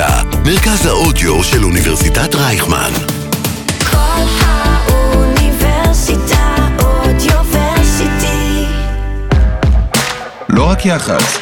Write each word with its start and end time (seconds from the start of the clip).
האוניברסיטה, 0.00 0.38
מרכז 0.44 0.86
האודיו 0.86 1.44
של 1.44 1.64
אוניברסיטת 1.64 2.34
רייכמן. 2.34 2.90
כל 3.90 4.22
האוניברסיטה 4.40 5.56
אודיוורסיטי. 6.78 8.64
לא 10.48 10.70
רק 10.70 10.86
יח"צ. 10.86 11.38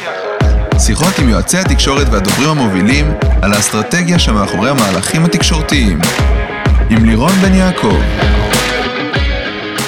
שיחות 0.79 1.19
עם 1.19 1.29
יועצי 1.29 1.57
התקשורת 1.57 2.07
והדוברים 2.11 2.49
המובילים 2.49 3.13
על 3.41 3.53
האסטרטגיה 3.53 4.19
שמאחורי 4.19 4.69
המהלכים 4.69 5.25
התקשורתיים. 5.25 5.99
עם 6.89 7.05
לירון 7.05 7.31
בן 7.31 7.53
יעקב. 7.53 7.95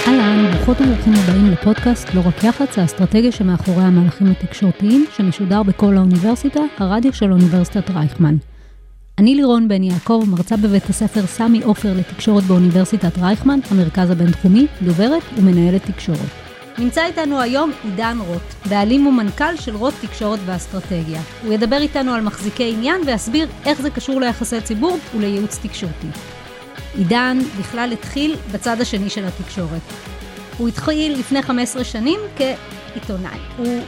אהלן, 0.08 0.52
ברוכות 0.52 0.81
וברוכים 0.81 1.13
הבאים 1.13 1.52
לפודקאסט 1.52 2.13
לא 2.13 2.22
רק 2.26 2.44
יח"צ, 2.44 2.77
האסטרטגיה 2.77 3.31
שמאחורי 3.31 3.84
המהלכים 3.84 4.31
התקשורתיים, 4.31 5.05
שמשודר 5.17 5.63
בכל 5.63 5.98
האוניברסיטה, 5.98 6.59
הרדיו 6.77 7.13
של 7.13 7.31
אוניברסיטת 7.31 7.90
רייכמן. 7.90 8.36
אני 9.20 9.36
לירון 9.36 9.68
בן 9.68 9.84
יעקב, 9.84 10.23
מרצה 10.28 10.58
בבית 10.58 10.90
הספר 10.90 11.27
סמי 11.27 11.64
עופר 11.64 11.94
לתקשורת 11.94 12.44
באוניברסיטת 12.44 13.18
רייכמן, 13.18 13.60
המרכז 13.72 14.10
הבינתחומי, 14.10 14.68
דוברת 14.82 15.23
ומנהלת 15.38 15.86
תקשורת. 15.86 16.30
נמצא 16.77 17.05
איתנו 17.05 17.41
היום 17.41 17.72
עידן 17.84 18.18
רוט, 18.27 18.70
בעלים 18.70 19.08
ומנכ"ל 19.08 19.55
של 19.55 19.76
רוט 19.76 19.94
תקשורת 20.02 20.40
ואסטרטגיה. 20.46 21.22
הוא 21.44 21.54
ידבר 21.54 21.77
איתנו 21.77 22.13
על 22.13 22.22
מחזיקי 22.22 22.74
עניין 22.74 23.02
ויסביר 23.05 23.48
איך 23.66 23.82
זה 23.82 23.90
קשור 23.90 24.20
ליחסי 24.20 24.62
ציבור 24.62 24.98
ולייעוץ 25.16 25.60
תקשורתי. 25.63 26.08
עידן 26.98 27.40
בכלל 27.60 27.91
התחיל 27.91 28.36
בצד 28.52 28.82
השני 28.82 29.10
של 29.10 29.26
התקשורת. 29.26 29.82
הוא 30.58 30.68
התחיל 30.68 31.20
לפני 31.20 31.41
15 31.41 31.84
שנים 31.84 32.20
כעיתונאי. 32.38 33.40
הוא 33.58 33.82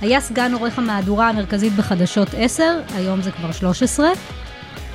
היה 0.00 0.20
סגן 0.20 0.52
עורך 0.54 0.78
המהדורה 0.78 1.28
המרכזית 1.28 1.72
בחדשות 1.72 2.28
10, 2.36 2.80
היום 2.94 3.22
זה 3.22 3.30
כבר 3.30 3.52
13. 3.52 4.08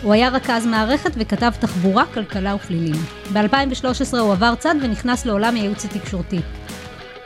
הוא 0.04 0.14
היה 0.14 0.30
רכז 0.30 0.66
מערכת 0.66 1.12
וכתב 1.18 1.52
תחבורה, 1.60 2.06
כלכלה 2.14 2.56
ופלילים. 2.56 2.96
ב-2013 3.34 4.18
הוא 4.18 4.32
עבר 4.32 4.56
צד 4.56 4.76
ונכנס 4.82 5.26
לעולם 5.26 5.56
הייעוץ 5.56 5.86
התקשורתי. 5.86 6.40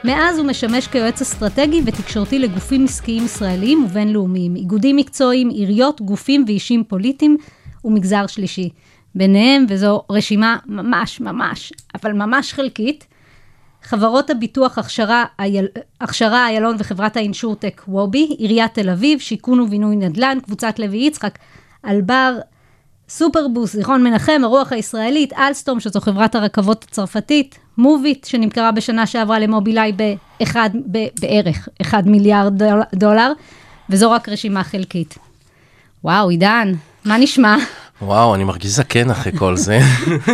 מאז 0.04 0.38
הוא 0.38 0.46
משמש 0.46 0.86
כיועץ 0.86 1.20
אסטרטגי 1.20 1.82
ותקשורתי 1.86 2.38
לגופים 2.38 2.84
עסקיים 2.84 3.24
ישראליים 3.24 3.84
ובינלאומיים, 3.84 4.56
איגודים 4.56 4.96
מקצועיים, 4.96 5.48
עיריות, 5.48 6.00
גופים 6.00 6.44
ואישים 6.46 6.84
פוליטיים 6.84 7.36
ומגזר 7.84 8.26
שלישי. 8.26 8.70
ביניהם, 9.14 9.66
וזו 9.68 10.02
רשימה 10.10 10.56
ממש 10.66 11.20
ממש, 11.20 11.72
אבל 11.94 12.12
ממש 12.12 12.52
חלקית, 12.52 13.06
חברות 13.82 14.30
הביטוח 14.30 14.78
הכשרה, 14.78 15.24
אייל, 15.38 15.66
הכשרה 16.00 16.46
איילון 16.46 16.76
וחברת 16.78 17.16
האינשורטק 17.16 17.82
וובי, 17.88 18.36
עיריית 18.38 18.74
תל 18.74 18.90
אביב, 18.90 19.18
שיכון 19.18 19.60
ובינוי 19.60 19.96
נדל"ן, 19.96 20.38
קבוצת 20.44 20.78
לוי 20.78 20.98
יצחק, 20.98 21.38
אלבר, 21.86 22.38
סופרבוס, 23.08 23.72
זיכרון 23.72 24.04
מנחם, 24.04 24.40
הרוח 24.44 24.72
הישראלית, 24.72 25.32
אלסטום, 25.32 25.80
שזו 25.80 26.00
חברת 26.00 26.34
הרכבות 26.34 26.84
הצרפתית, 26.88 27.58
מוביט, 27.78 28.24
שנמכרה 28.26 28.72
בשנה 28.72 29.06
שעברה 29.06 29.38
למובילאיי 29.38 29.92
באחד, 30.40 30.70
ב, 30.92 30.98
בערך 31.20 31.68
1 31.82 32.04
מיליארד 32.06 32.58
דול- 32.62 32.82
דולר, 32.94 33.32
וזו 33.90 34.10
רק 34.10 34.28
רשימה 34.28 34.64
חלקית. 34.64 35.18
וואו, 36.04 36.28
עידן, 36.28 36.72
מה 37.04 37.18
נשמע? 37.18 37.56
וואו, 38.02 38.34
אני 38.34 38.44
מרגיש 38.44 38.70
זקן 38.70 39.10
אחרי 39.10 39.32
כל 39.38 39.56
זה. 39.56 39.78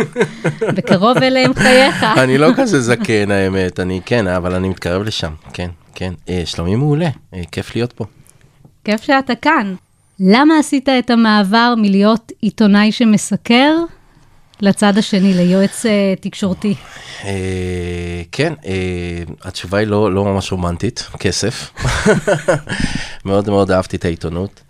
בקרוב 0.75 1.17
אליהם 1.17 1.53
חייך. 1.53 2.03
אני 2.23 2.37
לא 2.37 2.47
כזה 2.57 2.81
זקן 2.81 3.31
האמת, 3.31 3.79
אני 3.79 4.01
כן, 4.05 4.27
אבל 4.27 4.55
אני 4.55 4.69
מתקרב 4.69 5.01
לשם, 5.01 5.33
כן, 5.53 5.69
כן. 5.95 6.13
אה, 6.29 6.41
שלומי 6.45 6.75
מעולה, 6.75 7.09
אה, 7.33 7.41
כיף 7.51 7.75
להיות 7.75 7.93
פה. 7.93 8.05
כיף 8.83 9.01
שאתה 9.03 9.35
כאן. 9.35 9.75
למה 10.19 10.59
עשית 10.59 10.89
את 10.89 11.09
המעבר 11.09 11.73
מלהיות 11.77 12.31
עיתונאי 12.41 12.91
שמסקר 12.91 13.75
לצד 14.61 14.97
השני, 14.97 15.33
ליועץ 15.33 15.85
אה, 15.85 16.13
תקשורתי? 16.21 16.75
אה, 17.25 18.21
כן, 18.31 18.53
אה, 18.65 19.23
התשובה 19.41 19.77
היא 19.77 19.87
לא, 19.87 20.13
לא 20.13 20.25
ממש 20.25 20.51
רומנטית, 20.51 21.07
כסף. 21.19 21.71
מאוד 23.25 23.49
מאוד 23.49 23.71
אהבתי 23.71 23.97
את 23.97 24.05
העיתונות. 24.05 24.61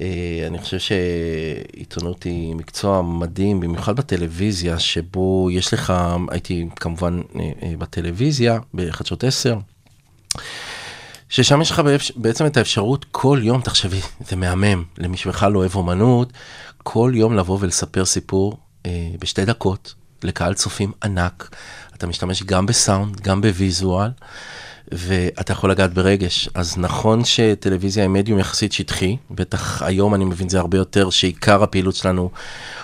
אה, 0.00 0.44
אני 0.46 0.58
חושב 0.58 0.78
שעיתונות 0.78 2.22
היא 2.22 2.54
מקצוע 2.54 3.02
מדהים, 3.02 3.60
במיוחד 3.60 3.96
בטלוויזיה, 3.96 4.78
שבו 4.78 5.48
יש 5.52 5.74
לך, 5.74 5.92
הייתי 6.30 6.66
כמובן 6.76 7.20
אה, 7.36 7.50
אה, 7.62 7.72
בטלוויזיה, 7.78 8.58
בחדשות 8.74 9.24
10. 9.24 9.56
ששם 11.28 11.62
יש 11.62 11.70
לך 11.70 11.82
בעצם 12.16 12.46
את 12.46 12.56
האפשרות 12.56 13.06
כל 13.12 13.40
יום, 13.42 13.60
תחשבי, 13.60 14.00
זה 14.20 14.36
מהמם, 14.36 14.84
למי 14.98 15.16
שבכלל 15.16 15.52
לא 15.52 15.58
אוהב 15.58 15.74
אומנות, 15.74 16.32
כל 16.82 17.12
יום 17.14 17.36
לבוא 17.36 17.58
ולספר 17.60 18.04
סיפור 18.04 18.56
אה, 18.86 18.90
בשתי 19.20 19.44
דקות 19.44 19.94
לקהל 20.24 20.54
צופים 20.54 20.92
ענק. 21.04 21.56
אתה 21.94 22.06
משתמש 22.06 22.42
גם 22.42 22.66
בסאונד, 22.66 23.20
גם 23.20 23.40
בוויזואל, 23.40 24.10
ואתה 24.92 25.52
יכול 25.52 25.70
לגעת 25.70 25.94
ברגש. 25.94 26.48
אז 26.54 26.78
נכון 26.78 27.24
שטלוויזיה 27.24 28.04
היא 28.04 28.10
מדיום 28.10 28.38
יחסית 28.38 28.72
שטחי, 28.72 29.16
בטח 29.30 29.82
היום 29.82 30.14
אני 30.14 30.24
מבין 30.24 30.48
זה 30.48 30.58
הרבה 30.58 30.78
יותר, 30.78 31.10
שעיקר 31.10 31.62
הפעילות 31.62 31.94
שלנו 31.94 32.30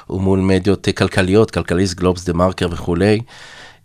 הוא 0.06 0.20
מול 0.20 0.40
מדיות 0.40 0.88
אה, 0.88 0.92
כלכליות, 0.92 1.50
כלכליסט, 1.50 1.94
גלובס, 1.94 2.24
דה 2.24 2.32
מרקר 2.32 2.68
וכולי. 2.70 3.20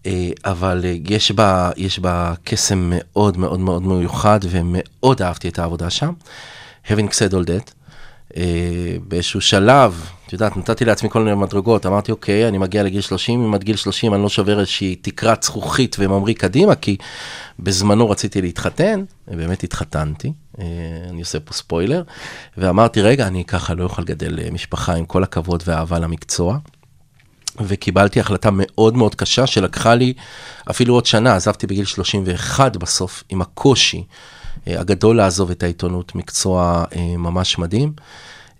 אה, 0.09 0.29
אבל 0.45 0.81
אה, 0.83 0.95
יש 1.09 1.31
בה, 1.31 1.71
יש 1.77 1.99
בה 1.99 2.33
קסם 2.43 2.91
מאוד 2.95 3.37
מאוד 3.37 3.59
מאוד 3.59 3.87
מיוחד 3.87 4.39
ומאוד 4.49 5.21
אהבתי 5.21 5.49
את 5.49 5.59
העבודה 5.59 5.89
שם. 5.89 6.11
Having 6.85 7.09
said 7.11 7.33
all 7.33 7.45
that, 7.47 7.71
אה, 8.37 8.97
באיזשהו 9.07 9.41
שלב, 9.41 10.05
את 10.27 10.33
יודעת, 10.33 10.57
נתתי 10.57 10.85
לעצמי 10.85 11.09
כל 11.09 11.23
מיני 11.23 11.35
מדרגות, 11.35 11.85
אמרתי, 11.85 12.11
אוקיי, 12.11 12.47
אני 12.47 12.57
מגיע 12.57 12.83
לגיל 12.83 13.01
30, 13.01 13.45
אם 13.45 13.53
עד 13.53 13.63
גיל 13.63 13.75
30 13.75 14.13
אני 14.13 14.23
לא 14.23 14.29
שובר 14.29 14.59
איזושהי 14.59 14.95
תקרת 14.95 15.43
זכוכית 15.43 15.95
וממריא 15.99 16.35
קדימה, 16.35 16.75
כי 16.75 16.97
בזמנו 17.59 18.09
רציתי 18.09 18.41
להתחתן, 18.41 19.03
באמת 19.27 19.63
התחתנתי, 19.63 20.33
אני 21.09 21.19
עושה 21.19 21.39
פה 21.39 21.53
ספוילר, 21.53 22.03
ואמרתי, 22.57 23.01
רגע, 23.01 23.27
אני 23.27 23.45
ככה 23.45 23.73
לא 23.73 23.83
אוכל 23.83 24.01
לגדל 24.01 24.51
משפחה 24.51 24.93
עם 24.93 25.05
כל 25.05 25.23
הכבוד 25.23 25.63
והאהבה 25.65 25.99
למקצוע. 25.99 26.57
וקיבלתי 27.67 28.19
החלטה 28.19 28.49
מאוד 28.53 28.97
מאוד 28.97 29.15
קשה 29.15 29.47
שלקחה 29.47 29.95
לי 29.95 30.13
אפילו 30.69 30.93
עוד 30.93 31.05
שנה, 31.05 31.35
עזבתי 31.35 31.67
בגיל 31.67 31.85
31 31.85 32.77
בסוף, 32.77 33.23
עם 33.29 33.41
הקושי 33.41 34.03
אה, 34.67 34.79
הגדול 34.79 35.17
לעזוב 35.17 35.51
את 35.51 35.63
העיתונות, 35.63 36.15
מקצוע 36.15 36.83
אה, 36.95 37.17
ממש 37.17 37.57
מדהים. 37.57 37.93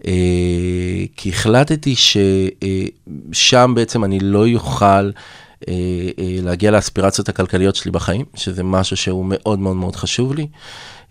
אה, 0.08 0.12
כי 1.16 1.30
החלטתי 1.30 1.96
ששם 1.96 3.72
בעצם 3.76 4.04
אני 4.04 4.20
לא 4.20 4.48
אה, 5.68 5.74
להגיע 6.42 6.72
לאספירציות 6.72 7.30
הכלכליות 7.30 7.76
שלי 7.76 7.92
בחיים, 7.92 8.26
שזה 8.36 8.64
משהו 8.64 8.98
שהוא 8.98 9.26
מאוד 9.30 9.60
מאוד 9.60 9.76
מאוד 9.76 9.96
חשוב 9.96 10.34
לי. 10.34 10.48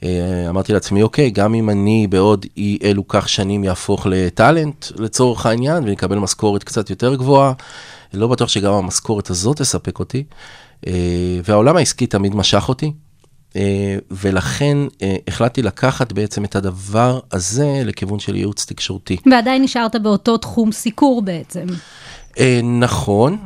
אה, 0.03 0.49
אמרתי 0.49 0.73
לעצמי, 0.73 1.03
אוקיי, 1.03 1.31
גם 1.31 1.55
אם 1.55 1.71
אני 1.71 2.07
בעוד 2.07 2.47
אי 2.57 2.79
אלו 2.83 3.09
כך 3.09 3.29
שנים 3.29 3.65
יהפוך 3.65 4.07
לטאלנט 4.11 4.87
לצורך 4.97 5.47
העניין 5.47 5.85
ונקבל 5.85 6.19
משכורת 6.19 6.65
קצת 6.65 6.91
יותר 6.91 7.15
גבוהה, 7.15 7.53
לא 8.15 8.27
בטוח 8.27 8.49
שגם 8.49 8.73
המשכורת 8.73 9.31
הזאת 9.31 9.57
תספק 9.57 9.99
אותי. 9.99 10.25
אה, 10.87 10.93
והעולם 11.45 11.77
העסקי 11.77 12.07
תמיד 12.07 12.35
משך 12.35 12.69
אותי, 12.69 12.93
אה, 13.57 13.97
ולכן 14.11 14.79
החלטתי 15.29 15.63
לקחת 15.63 16.13
בעצם 16.13 16.45
את 16.45 16.57
הדבר 16.57 17.21
הזה 17.33 17.83
לכיוון 17.85 18.19
של 18.19 18.37
ייעוץ 18.37 18.65
תקשורתי. 18.65 19.17
ועדיין 19.31 19.63
נשארת 19.63 19.97
באותו 20.03 20.37
תחום 20.37 20.73
סיקור 20.73 21.23
בעצם. 21.23 21.67
נכון, 22.81 23.39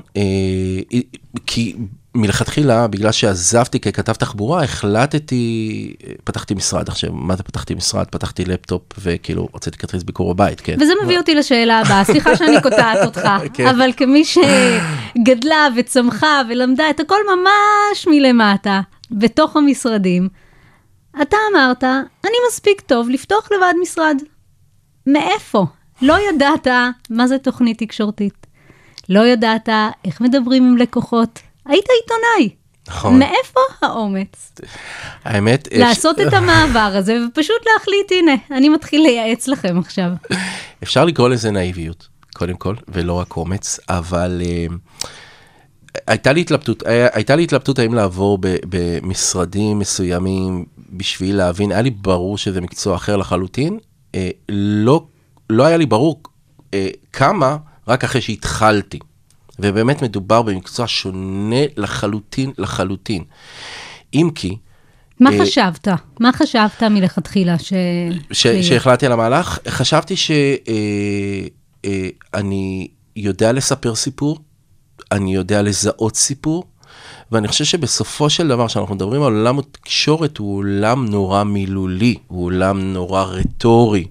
כי 1.47 1.77
מלכתחילה, 2.15 2.87
בגלל 2.87 3.13
שעזבתי 3.13 3.81
ככתב 3.81 4.13
תחבורה, 4.13 4.65
החלטתי, 4.65 5.95
פתחתי 6.25 6.55
משרד 6.55 6.89
עכשיו, 6.89 7.13
מה 7.13 7.37
זה 7.37 7.43
פתחתי 7.43 7.75
משרד? 7.75 8.07
פתחתי 8.07 8.45
לפטופ 8.45 8.83
וכאילו 8.99 9.49
הוצאתי 9.53 9.79
כרטיס 9.79 10.03
ביקור 10.03 10.35
בבית, 10.35 10.61
כן. 10.61 10.77
וזה 10.81 10.93
מביא 11.05 11.19
אותי 11.19 11.35
לשאלה 11.35 11.81
הבאה, 11.81 12.05
סליחה 12.13 12.37
שאני 12.37 12.63
קוטעת 12.63 13.05
אותך, 13.05 13.29
כן. 13.55 13.67
אבל 13.67 13.91
כמי 13.97 14.25
שגדלה 14.25 15.69
וצמחה 15.77 16.43
ולמדה 16.49 16.91
את 16.91 17.01
הכל 17.01 17.19
ממש 17.37 18.07
מלמטה, 18.07 18.81
בתוך 19.11 19.57
המשרדים, 19.57 20.29
אתה 21.23 21.37
אמרת, 21.53 21.85
אני 22.25 22.37
מספיק 22.49 22.81
טוב 22.81 23.11
לפתוח 23.11 23.49
לבד 23.53 23.75
משרד. 23.83 24.17
מאיפה? 25.07 25.67
לא 26.03 26.17
ידעת 26.29 26.67
מה 27.11 27.27
זה 27.27 27.39
תוכנית 27.39 27.79
תקשורתית. 27.79 28.47
לא 29.09 29.27
ידעת 29.27 29.69
איך 30.05 30.21
מדברים 30.21 30.65
עם 30.65 30.77
לקוחות. 30.77 31.41
היית 31.67 31.85
עיתונאי. 32.03 32.55
נכון. 32.89 33.19
מאיפה 33.19 33.61
האומץ? 33.83 34.53
האמת, 35.25 35.69
יש- 35.71 35.79
לעשות 35.81 36.21
את 36.21 36.33
המעבר 36.33 36.93
הזה 36.95 37.19
ופשוט 37.29 37.57
להחליט, 37.75 38.13
הנה, 38.13 38.33
אני 38.51 38.69
מתחיל 38.69 39.03
לייעץ 39.03 39.49
לכם 39.49 39.79
עכשיו. 39.79 40.09
אפשר 40.83 41.05
לקרוא 41.05 41.29
לזה 41.29 41.51
נאיביות, 41.51 42.09
קודם 42.35 42.57
כל, 42.57 42.75
ולא 42.89 43.13
רק 43.13 43.37
אומץ, 43.37 43.81
אבל 43.89 44.43
אה, 44.45 44.67
הייתה 46.07 46.33
לי 46.33 46.41
התלבטות, 46.41 46.87
היה- 46.87 47.09
הייתה 47.13 47.37
לי 47.37 47.45
התלבטות 47.45 47.79
האם 47.79 47.95
לעבור 47.95 48.39
במשרדים 48.43 49.79
מסוימים 49.79 50.65
בשביל 50.93 51.37
להבין, 51.37 51.73
היה 51.73 51.83
לי 51.83 51.91
ברור 51.91 52.39
שזה 52.39 52.61
מקצוע 52.61 52.97
אחר 52.97 53.17
לחלוטין, 53.17 53.79
אה, 54.15 54.31
לא, 54.49 55.07
לא 55.51 55.65
היה 55.65 55.77
לי 55.77 55.87
ברור 55.87 56.23
אה, 56.75 56.89
קמה 57.11 57.57
רק 57.89 58.05
אחרי 58.05 58.21
שהתחלתי. 58.21 58.99
ובאמת 59.63 60.03
מדובר 60.03 60.43
במקצוע 60.43 60.87
שונה 60.89 61.65
לחלוטין 61.77 62.53
לחלוטין. 62.59 63.25
אם 64.15 64.31
כי, 64.35 64.57
מה 65.21 65.33
אה, 65.33 65.43
חשבת? 65.43 65.89
מה 66.21 66.33
חשבת 66.33 66.83
מלכתחילה 66.83 67.59
ש... 67.59 67.73
ש-? 68.33 68.47
שהחלטתי 68.47 69.07
על 69.07 69.13
המהלך, 69.13 69.59
חשבתי 69.69 70.17
שאני 70.17 71.51
יודע 73.17 73.53
לספר 73.53 73.95
סיפור, 73.95 74.39
אני 75.13 75.35
יודע 75.35 75.63
לזהות 75.63 76.17
סיפור, 76.17 76.65
ואני 77.33 77.49
חושב 77.49 77.65
שבסופו 77.65 78.31
של 78.31 78.49
דבר, 78.49 78.69
כשאנחנו 78.69 78.95
מדברים 78.95 79.23
על 79.23 79.33
עולם 79.33 79.59
התקשורת, 79.59 80.39
הוא 80.39 80.59
עולם 80.59 81.07
נורא 81.07 81.45
מילולי, 81.45 82.15
הוא 82.29 82.45
עולם 82.45 82.93
נורא 82.93 83.23
רטורי, 83.23 84.07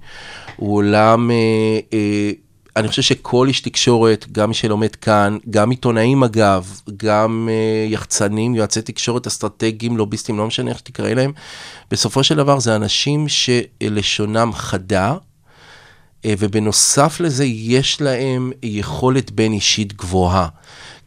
הוא 0.55 0.77
עולם... 0.77 1.31
אה, 1.31 1.79
אה, 1.93 2.31
אני 2.75 2.87
חושב 2.87 3.01
שכל 3.01 3.47
איש 3.47 3.61
תקשורת, 3.61 4.25
גם 4.31 4.49
מי 4.49 4.55
שלומד 4.55 4.95
כאן, 4.95 5.37
גם 5.49 5.69
עיתונאים 5.69 6.23
אגב, 6.23 6.79
גם 6.97 7.49
אה, 7.51 7.87
יחצנים, 7.89 8.55
יועצי 8.55 8.81
תקשורת 8.81 9.27
אסטרטגיים, 9.27 9.97
לוביסטים, 9.97 10.37
לא 10.37 10.47
משנה 10.47 10.69
איך 10.69 10.79
שתקרא 10.79 11.09
להם, 11.09 11.31
בסופו 11.91 12.23
של 12.23 12.35
דבר 12.35 12.59
זה 12.59 12.75
אנשים 12.75 13.25
שלשונם 13.27 14.51
חדה, 14.53 15.15
אה, 16.25 16.33
ובנוסף 16.39 17.19
לזה 17.19 17.45
יש 17.45 18.01
להם 18.01 18.51
יכולת 18.63 19.31
בין 19.31 19.53
אישית 19.53 19.93
גבוהה. 19.93 20.47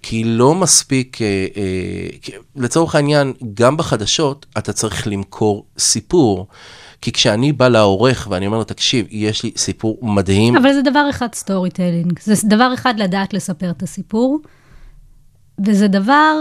כי 0.02 0.24
לא 0.24 0.54
מספיק, 0.54 1.22
אה, 1.22 1.46
אה, 1.56 2.38
לצורך 2.56 2.94
העניין, 2.94 3.32
גם 3.54 3.76
בחדשות 3.76 4.46
אתה 4.58 4.72
צריך 4.72 5.06
למכור 5.06 5.66
סיפור. 5.78 6.46
כי 7.04 7.12
כשאני 7.12 7.52
בא 7.52 7.68
לעורך 7.68 8.28
ואני 8.30 8.46
אומר 8.46 8.58
לו, 8.58 8.64
תקשיב, 8.64 9.06
יש 9.10 9.42
לי 9.42 9.52
סיפור 9.56 9.98
מדהים, 10.02 10.56
אבל 10.56 10.72
זה 10.72 10.82
דבר 10.82 11.06
אחד 11.10 11.34
storytelling. 11.34 12.18
זה 12.22 12.48
דבר 12.48 12.74
אחד 12.74 12.94
לדעת 12.98 13.34
לספר 13.34 13.70
את 13.70 13.82
הסיפור, 13.82 14.38
וזה 15.66 15.88
דבר 15.88 16.34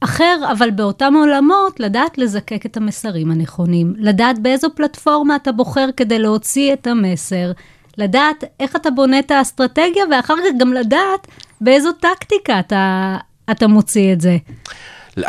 אחר, 0.00 0.40
אבל 0.52 0.70
באותם 0.70 1.14
עולמות, 1.16 1.80
לדעת 1.80 2.18
לזקק 2.18 2.66
את 2.66 2.76
המסרים 2.76 3.30
הנכונים, 3.30 3.94
לדעת 3.98 4.38
באיזו 4.38 4.68
פלטפורמה 4.74 5.36
אתה 5.36 5.52
בוחר 5.52 5.88
כדי 5.96 6.18
להוציא 6.18 6.72
את 6.72 6.86
המסר, 6.86 7.52
לדעת 7.98 8.44
איך 8.60 8.76
אתה 8.76 8.90
בונה 8.90 9.18
את 9.18 9.30
האסטרטגיה, 9.30 10.04
ואחר 10.10 10.34
כך 10.36 10.58
גם 10.58 10.72
לדעת 10.72 11.26
באיזו 11.60 11.92
טקטיקה 11.92 12.60
אתה, 12.60 13.16
אתה 13.50 13.66
מוציא 13.66 14.12
את 14.12 14.20
זה. 14.20 14.36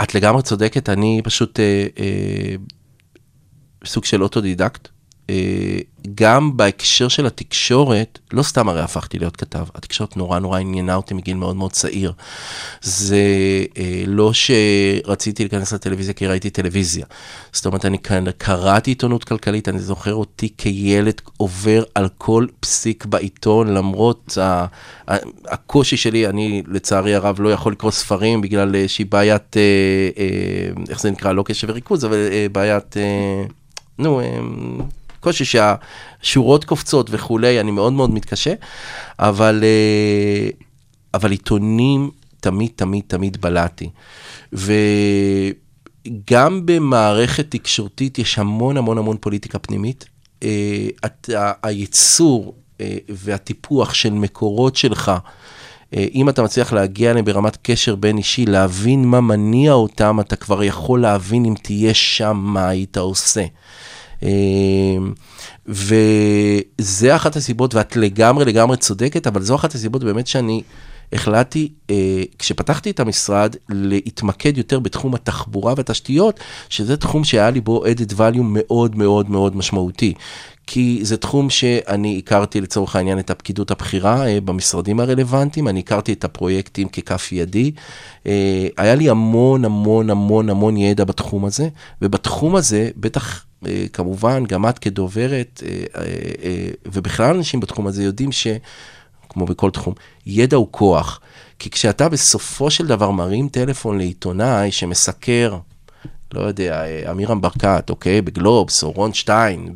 את 0.03 0.15
לגמרי 0.15 0.41
צודקת, 0.41 0.89
אני 0.89 1.21
פשוט 1.23 1.59
אה, 1.59 1.85
אה, 1.99 2.55
סוג 3.87 4.05
של 4.05 4.23
אוטודידקט. 4.23 4.87
אה, 5.29 5.77
גם 6.15 6.57
בהקשר 6.57 7.07
של 7.07 7.25
התקשורת, 7.25 8.19
לא 8.33 8.43
סתם 8.43 8.69
הרי 8.69 8.81
הפכתי 8.81 9.19
להיות 9.19 9.37
כתב, 9.37 9.65
התקשורת 9.75 10.17
נורא 10.17 10.39
נורא 10.39 10.59
עניינה 10.59 10.95
אותי 10.95 11.13
מגיל 11.13 11.37
מאוד 11.37 11.55
מאוד 11.55 11.71
צעיר. 11.71 12.13
זה 12.81 13.17
אה, 13.77 14.03
לא 14.07 14.31
שרציתי 14.33 15.43
להיכנס 15.43 15.73
לטלוויזיה 15.73 16.13
כי 16.13 16.27
ראיתי 16.27 16.49
טלוויזיה. 16.49 17.05
זאת 17.53 17.65
אומרת, 17.65 17.85
אני 17.85 17.97
קראתי 18.37 18.91
עיתונות 18.91 19.23
כלכלית, 19.23 19.69
אני 19.69 19.79
זוכר 19.79 20.13
אותי 20.13 20.49
כילד 20.57 21.21
עובר 21.37 21.83
על 21.95 22.09
כל 22.17 22.45
פסיק 22.59 23.05
בעיתון, 23.05 23.73
למרות 23.73 24.37
ה- 24.41 24.65
הקושי 25.47 25.97
שלי, 25.97 26.27
אני 26.27 26.63
לצערי 26.67 27.15
הרב 27.15 27.39
לא 27.39 27.53
יכול 27.53 27.71
לקרוא 27.71 27.91
ספרים 27.91 28.41
בגלל 28.41 28.75
איזושהי 28.75 29.05
בעיית, 29.05 29.57
אה, 29.57 29.61
אה, 30.17 30.83
איך 30.89 31.01
זה 31.01 31.11
נקרא, 31.11 31.31
לא 31.31 31.43
קשב 31.43 31.69
וריכוז, 31.69 32.05
אבל 32.05 32.17
בעיית, 32.51 32.95
נו, 33.99 34.19
אה, 34.19 34.39
קושי 35.19 35.45
שהשורות 35.45 36.65
קופצות 36.65 37.07
וכולי, 37.11 37.59
אני 37.59 37.71
מאוד 37.71 37.93
מאוד 37.93 38.09
מתקשה, 38.09 38.53
אבל, 39.19 39.63
אה, 39.63 40.49
אבל 41.13 41.31
עיתונים 41.31 42.11
תמיד 42.39 42.71
תמיד 42.75 43.03
תמיד 43.07 43.41
בלעתי. 43.41 43.89
וגם 44.53 46.65
במערכת 46.65 47.51
תקשורתית 47.51 48.19
יש 48.19 48.39
המון 48.39 48.77
המון 48.77 48.97
המון 48.97 49.17
פוליטיקה 49.19 49.59
פנימית. 49.59 50.05
אה, 50.43 50.87
הייצור 51.63 52.55
אה, 52.81 52.97
והטיפוח 53.09 53.93
של 53.93 54.13
מקורות 54.13 54.75
שלך, 54.75 55.11
אם 55.93 56.29
אתה 56.29 56.43
מצליח 56.43 56.73
להגיע 56.73 57.11
אליהם 57.11 57.25
ברמת 57.25 57.57
קשר 57.61 57.95
בין 57.95 58.17
אישי, 58.17 58.45
להבין 58.45 59.05
מה 59.05 59.21
מניע 59.21 59.73
אותם, 59.73 60.19
אתה 60.19 60.35
כבר 60.35 60.63
יכול 60.63 61.01
להבין 61.01 61.45
אם 61.45 61.53
תהיה 61.61 61.93
שם 61.93 62.37
מה 62.37 62.69
היית 62.69 62.97
עושה. 62.97 63.45
אה, 64.23 64.29
וזה 65.67 67.15
אחת 67.15 67.35
הסיבות, 67.35 67.75
ואת 67.75 67.95
לגמרי 67.95 68.45
לגמרי 68.45 68.77
צודקת, 68.77 69.27
אבל 69.27 69.41
זו 69.41 69.55
אחת 69.55 69.75
הסיבות 69.75 70.03
באמת 70.03 70.27
שאני 70.27 70.61
החלטתי, 71.13 71.71
אה, 71.89 72.23
כשפתחתי 72.39 72.91
את 72.91 72.99
המשרד, 72.99 73.55
להתמקד 73.69 74.57
יותר 74.57 74.79
בתחום 74.79 75.15
התחבורה 75.15 75.73
והתשתיות, 75.77 76.39
שזה 76.69 76.97
תחום 76.97 77.23
שהיה 77.23 77.49
לי 77.49 77.61
בו 77.61 77.85
added 77.85 78.11
value 78.11 78.41
מאוד 78.43 78.95
מאוד 78.95 79.29
מאוד 79.29 79.55
משמעותי. 79.55 80.13
כי 80.69 80.99
זה 81.01 81.17
תחום 81.17 81.49
שאני 81.49 82.21
הכרתי 82.23 82.61
לצורך 82.61 82.95
העניין 82.95 83.19
את 83.19 83.29
הפקידות 83.29 83.71
הבכירה 83.71 84.27
אה, 84.27 84.41
במשרדים 84.41 84.99
הרלוונטיים, 84.99 85.67
אני 85.67 85.79
הכרתי 85.79 86.13
את 86.13 86.23
הפרויקטים 86.23 86.89
ככף 86.89 87.31
ידי. 87.31 87.71
אה, 88.27 88.67
היה 88.77 88.95
לי 88.95 89.09
המון 89.09 89.65
המון 89.65 90.09
המון 90.09 90.49
המון 90.49 90.77
ידע 90.77 91.03
בתחום 91.03 91.45
הזה, 91.45 91.67
ובתחום 92.01 92.55
הזה, 92.55 92.89
בטח 92.97 93.45
אה, 93.65 93.85
כמובן, 93.93 94.43
גם 94.45 94.69
את 94.69 94.79
כדוברת, 94.79 95.63
אה, 95.65 96.01
אה, 96.43 96.69
ובכלל 96.85 97.35
אנשים 97.35 97.59
בתחום 97.59 97.87
הזה 97.87 98.03
יודעים 98.03 98.31
ש... 98.31 98.47
כמו 99.29 99.45
בכל 99.45 99.71
תחום, 99.71 99.93
ידע 100.25 100.57
הוא 100.57 100.67
כוח. 100.71 101.19
כי 101.59 101.69
כשאתה 101.69 102.09
בסופו 102.09 102.71
של 102.71 102.87
דבר 102.87 103.11
מרים 103.11 103.49
טלפון 103.49 103.97
לעיתונאי 103.97 104.71
שמסקר, 104.71 105.57
לא 106.33 106.41
יודע, 106.41 106.85
אה, 106.85 107.11
אמירם 107.11 107.41
ברקת, 107.41 107.89
אוקיי, 107.89 108.21
בגלובס, 108.21 108.83
או 108.83 108.91
רון 108.91 109.13
שטיין, 109.13 109.73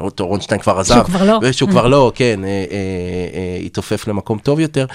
לא, 0.00 0.10
טוב, 0.10 0.28
רון 0.28 0.40
שטיין 0.40 0.60
כבר 0.60 0.78
עזב. 0.78 0.94
שהוא 0.94 1.04
כבר 1.04 1.24
לא. 1.24 1.52
שהוא 1.52 1.70
כבר 1.70 1.88
לא, 1.88 2.12
כן, 2.14 2.44
אה, 2.44 2.48
אה, 2.48 3.60
התעופף 3.64 4.08
למקום 4.08 4.38
טוב 4.38 4.60
יותר. 4.60 4.86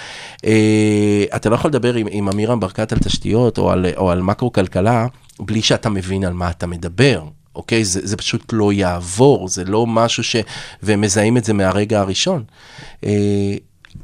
אתה 1.36 1.50
לא 1.50 1.56
יכול 1.56 1.70
לדבר 1.70 1.94
עם, 1.94 2.30
אמירם 2.30 2.60
ברקת 2.60 2.92
על 2.92 3.00
תשתיות 3.00 3.58
או 3.58 3.72
על, 3.72 3.86
או 3.98 4.12
על 4.12 4.22
מקרו-כלכלה, 4.22 5.08
בלי 5.40 5.62
שאתה 5.62 5.90
מבין 5.90 6.24
על 6.24 6.34
מה 6.34 6.50
אתה 6.50 6.68
מדבר. 6.68 7.24
אוקיי? 7.56 7.86
זה, 7.86 8.00
זה 8.04 8.18
פשוט 8.18 8.54
לא 8.54 8.74
יעבור, 8.74 9.48
זה 9.48 9.64
לא 9.64 9.88
משהו 9.88 10.24
ש... 10.24 10.36
והם 10.84 11.02
מזהים 11.02 11.38
את 11.38 11.44
זה 11.44 11.54
מהרגע 11.54 12.00
הראשון. 12.00 12.44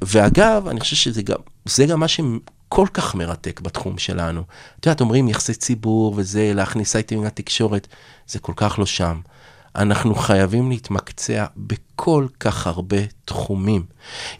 ואגב, 0.01 0.67
אני 0.67 0.79
חושב 0.79 0.95
שזה 0.95 1.21
גם, 1.21 1.37
זה 1.65 1.85
גם 1.85 1.99
מה 1.99 2.07
שכל 2.07 2.87
כך 2.93 3.15
מרתק 3.15 3.59
בתחום 3.59 3.97
שלנו. 3.97 4.43
את 4.79 4.85
יודעת, 4.85 5.01
אומרים 5.01 5.27
יחסי 5.27 5.53
ציבור 5.53 6.13
וזה, 6.17 6.51
להכניס 6.55 6.95
אייטמים 6.95 7.23
לתקשורת, 7.23 7.87
זה 8.27 8.39
כל 8.39 8.53
כך 8.55 8.79
לא 8.79 8.85
שם. 8.85 9.19
אנחנו 9.75 10.15
חייבים 10.15 10.69
להתמקצע 10.69 11.45
בכל 11.57 12.27
כך 12.39 12.67
הרבה 12.67 12.97
תחומים. 13.25 13.83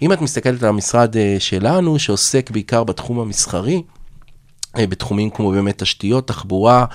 אם 0.02 0.14
את 0.14 0.22
מסתכלת 0.22 0.64
על 0.64 0.70
המשרד 0.70 1.18
אה, 1.18 1.36
שלנו, 1.40 2.00
שעוסק 2.00 2.52
בעיקר 2.52 2.84
בתחום 2.84 3.20
המסחרי, 3.20 3.84
אה, 4.78 4.88
בתחומים 4.88 5.30
כמו 5.30 5.52
באמת 5.52 5.84
תשתיות, 5.84 6.28
תחבורה, 6.28 6.86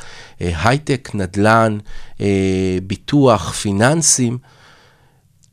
אה, 0.40 0.68
הייטק, 0.68 1.10
נדל"ן, 1.14 1.78
ביטוח, 2.86 3.52
פיננסים, 3.52 4.38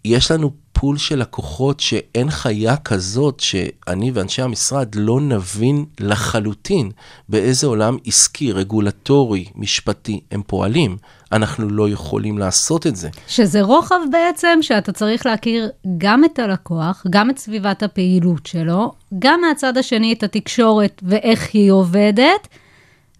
יש 0.05 0.31
לנו 0.31 0.51
פול 0.79 0.97
של 0.97 1.19
לקוחות 1.19 1.79
שאין 1.79 2.29
חיה 2.29 2.77
כזאת 2.77 3.39
שאני 3.39 4.11
ואנשי 4.13 4.41
המשרד 4.41 4.95
לא 4.95 5.21
נבין 5.21 5.85
לחלוטין 5.99 6.91
באיזה 7.29 7.67
עולם 7.67 7.97
עסקי, 8.05 8.51
רגולטורי, 8.51 9.45
משפטי 9.55 10.19
הם 10.31 10.41
פועלים. 10.47 10.97
אנחנו 11.31 11.69
לא 11.69 11.89
יכולים 11.89 12.37
לעשות 12.37 12.87
את 12.87 12.95
זה. 12.95 13.09
שזה 13.27 13.61
רוחב 13.61 13.95
בעצם, 14.11 14.59
שאתה 14.61 14.91
צריך 14.91 15.25
להכיר 15.25 15.69
גם 15.97 16.25
את 16.25 16.39
הלקוח, 16.39 17.05
גם 17.09 17.29
את 17.29 17.39
סביבת 17.39 17.83
הפעילות 17.83 18.45
שלו, 18.45 18.91
גם 19.19 19.41
מהצד 19.41 19.77
השני 19.77 20.13
את 20.13 20.23
התקשורת 20.23 21.01
ואיך 21.05 21.49
היא 21.53 21.71
עובדת, 21.71 22.47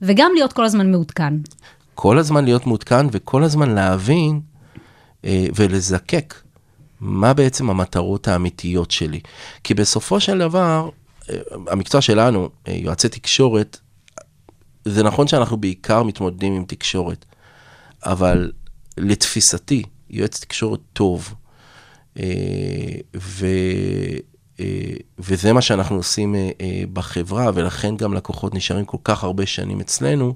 וגם 0.02 0.32
להיות 0.36 0.54
כל 0.54 0.66
הזמן 0.66 0.92
מעודכן. 0.92 1.34
כל 1.96 2.18
הזמן 2.18 2.46
להיות 2.46 2.68
מעודכן 2.68 3.06
וכל 3.12 3.44
הזמן 3.44 3.76
להבין 3.76 4.42
אה, 5.26 5.46
ולזקק 5.56 6.34
מה 7.06 7.34
בעצם 7.34 7.70
המטרות 7.70 8.28
האמיתיות 8.28 8.92
שלי. 8.92 9.20
כי 9.64 9.74
בסופו 9.74 10.20
של 10.20 10.40
דבר, 10.40 10.90
אה, 11.30 11.36
המקצוע 11.68 12.02
שלנו, 12.02 12.50
אה, 12.68 12.74
יועצי 12.74 13.10
תקשורת, 13.10 13.80
זה 14.86 15.04
נכון 15.04 15.28
שאנחנו 15.28 15.58
בעיקר 15.58 16.04
מתמודדים 16.04 16.54
עם 16.54 16.66
תקשורת, 16.66 17.26
אבל 18.04 18.52
לתפיסתי, 18.98 19.84
יועץ 20.10 20.40
תקשורת 20.40 20.80
טוב, 20.94 21.34
אה, 22.20 22.24
ו... 23.16 23.48
וזה 25.20 25.54
מה 25.54 25.62
שאנחנו 25.62 25.96
עושים 25.96 26.36
בחברה, 26.94 27.52
ולכן 27.54 27.98
גם 27.98 28.14
לקוחות 28.14 28.56
נשארים 28.56 28.86
כל 28.86 28.98
כך 29.04 29.24
הרבה 29.24 29.46
שנים 29.46 29.80
אצלנו, 29.80 30.36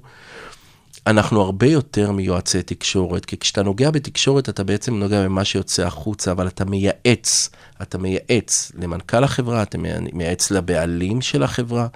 אנחנו 1.06 1.40
הרבה 1.40 1.66
יותר 1.66 2.12
מיועצי 2.12 2.62
תקשורת, 2.62 3.24
כי 3.24 3.36
כשאתה 3.36 3.62
נוגע 3.62 3.90
בתקשורת 3.90 4.48
אתה 4.48 4.64
בעצם 4.64 4.94
נוגע 4.94 5.24
במה 5.24 5.44
שיוצא 5.44 5.86
החוצה, 5.86 6.32
אבל 6.32 6.46
אתה 6.46 6.64
מייעץ, 6.64 7.50
אתה 7.82 7.98
מייעץ 7.98 8.72
למנכ"ל 8.78 9.24
החברה, 9.24 9.62
אתה 9.62 9.78
מייעץ 10.12 10.50
לבעלים 10.50 11.20
של 11.20 11.42
החברה, 11.42 11.86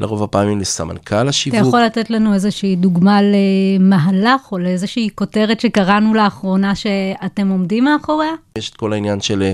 לרוב 0.00 0.22
הפעמים 0.22 0.60
לסמנכ"ל 0.60 1.28
השיווק. 1.28 1.60
אתה 1.60 1.68
יכול 1.68 1.82
לתת 1.82 2.10
לנו 2.10 2.34
איזושהי 2.34 2.76
דוגמה 2.76 3.20
למהלך 3.22 4.52
או 4.52 4.58
לאיזושהי 4.58 5.08
כותרת 5.14 5.60
שקראנו 5.60 6.14
לאחרונה 6.14 6.74
שאתם 6.74 7.48
עומדים 7.48 7.84
מאחוריה? 7.84 8.32
יש 8.58 8.70
את 8.70 8.74
כל 8.74 8.92
העניין 8.92 9.20
של, 9.20 9.42
אה, 9.42 9.52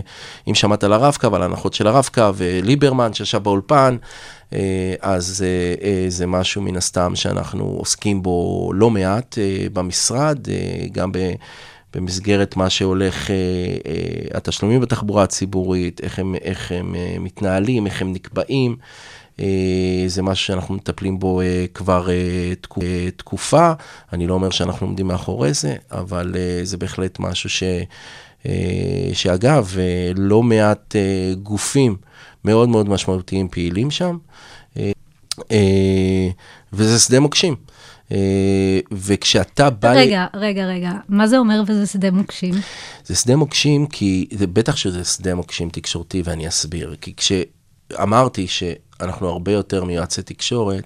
אם 0.49 0.55
שמעת 0.55 0.85
על 0.85 0.93
הרב-קו, 0.93 1.37
על 1.37 1.43
ההנחות 1.43 1.75
של 1.75 1.87
הרב-קו, 1.87 2.31
וליברמן 2.35 3.13
שישב 3.13 3.39
באולפן, 3.39 3.97
אה, 4.03 4.07
אז 5.01 5.45
אה, 5.47 5.89
אה, 5.89 6.05
זה 6.09 6.27
משהו 6.27 6.63
מן 6.63 6.77
הסתם 6.77 7.13
שאנחנו 7.17 7.65
עוסקים 7.65 8.23
בו 8.23 8.71
לא 8.75 8.91
מעט 8.91 9.39
במשרד, 9.73 10.39
גם 10.93 11.13
במסגרת 11.95 12.57
מה 12.57 12.71
שהולך, 12.71 13.31
התשלומים 14.35 14.81
בתחבורה 14.81 15.23
הציבורית, 15.23 16.01
איך 16.01 16.19
הם, 16.19 16.35
איך 16.35 16.73
הם 16.73 16.95
מתנהלים, 17.21 17.87
איך 17.87 18.03
הם 18.03 18.13
נקבעים. 18.13 18.77
זה 20.07 20.23
משהו 20.23 20.47
שאנחנו 20.47 20.75
מטפלים 20.75 21.19
בו 21.19 21.41
כבר 21.75 22.09
תקופה. 23.17 23.73
אני 24.13 24.27
לא 24.27 24.35
אומר 24.35 24.51
שאנחנו 24.51 24.87
עומדים 24.87 25.07
מאחורי 25.07 25.53
זה, 25.53 25.77
אבל 25.91 26.37
זה 26.63 26.77
בהחלט 26.77 27.19
משהו 27.19 27.51
ש... 27.51 27.63
שאגב, 29.13 29.75
לא 30.17 30.43
מעט 30.43 30.97
גופים 31.43 31.97
מאוד 32.45 32.69
מאוד 32.69 32.89
משמעותיים 32.89 33.49
פעילים 33.49 33.91
שם, 33.91 34.19
אה, 35.51 36.29
וזה 36.73 36.99
שדה 36.99 37.21
מוקשים. 37.21 37.57
אה, 38.13 38.81
וכשאתה 38.93 39.71
בא... 39.71 39.93
רגע, 39.93 40.27
רגע, 40.35 40.67
רגע, 40.67 40.93
מה 41.09 41.27
זה 41.27 41.39
אומר 41.39 41.63
וזה 41.67 41.87
שדה 41.87 42.11
מוקשים? 42.11 42.55
זה 43.05 43.15
שדה 43.15 43.37
מוקשים 43.37 43.87
כי, 43.87 44.29
זה 44.33 44.47
בטח 44.47 44.77
שזה 44.77 45.05
שדה 45.05 45.35
מוקשים 45.35 45.69
תקשורתי 45.69 46.23
ואני 46.25 46.49
אסביר. 46.49 46.95
כי 47.01 47.15
כשאמרתי 47.17 48.47
שאנחנו 48.47 49.29
הרבה 49.29 49.53
יותר 49.53 49.85
מיועצי 49.85 50.23
תקשורת, 50.23 50.85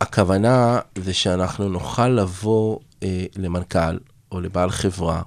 הכוונה 0.00 0.78
זה 0.98 1.14
שאנחנו 1.14 1.68
נוכל 1.68 2.08
לבוא 2.08 2.78
אה, 3.02 3.24
למנכ"ל 3.36 3.98
או 4.32 4.40
לבעל 4.40 4.70
חברה 4.70 5.16
אה, 5.16 5.22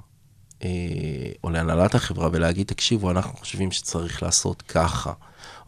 או 1.44 1.50
להנהלת 1.50 1.96
החברה 1.96 2.30
ולהגיד, 2.32 2.68
תקשיבו, 2.68 3.12
אנחנו 3.12 3.38
חושבים 3.38 3.72
שצריך 3.72 4.24
לעשות 4.24 4.62
ככה. 4.62 5.12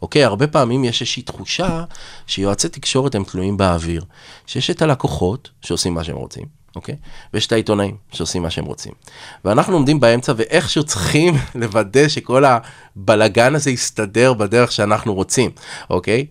אוקיי? 0.02 0.24
הרבה 0.24 0.46
פעמים 0.46 0.84
יש 0.84 1.00
איזושהי 1.00 1.22
תחושה 1.22 1.84
שיועצי 2.26 2.68
תקשורת 2.68 3.14
הם 3.14 3.24
תלויים 3.24 3.56
באוויר. 3.56 4.04
שיש 4.46 4.70
את 4.70 4.82
הלקוחות 4.82 5.50
שעושים 5.60 5.94
מה 5.94 6.04
שהם 6.04 6.16
רוצים, 6.16 6.44
אוקיי? 6.76 6.96
ויש 7.34 7.46
את 7.46 7.52
העיתונאים 7.52 7.96
שעושים 8.12 8.42
מה 8.42 8.50
שהם 8.50 8.64
רוצים. 8.64 8.92
ואנחנו 9.44 9.74
עומדים 9.74 10.00
באמצע 10.00 10.32
ואיכשהו 10.36 10.84
צריכים 10.84 11.34
לוודא 11.60 12.08
שכל 12.08 12.44
הבלגן 12.44 13.54
הזה 13.54 13.70
יסתדר 13.70 14.32
בדרך 14.32 14.72
שאנחנו 14.72 15.14
רוצים, 15.14 15.50
אוקיי? 15.90 16.26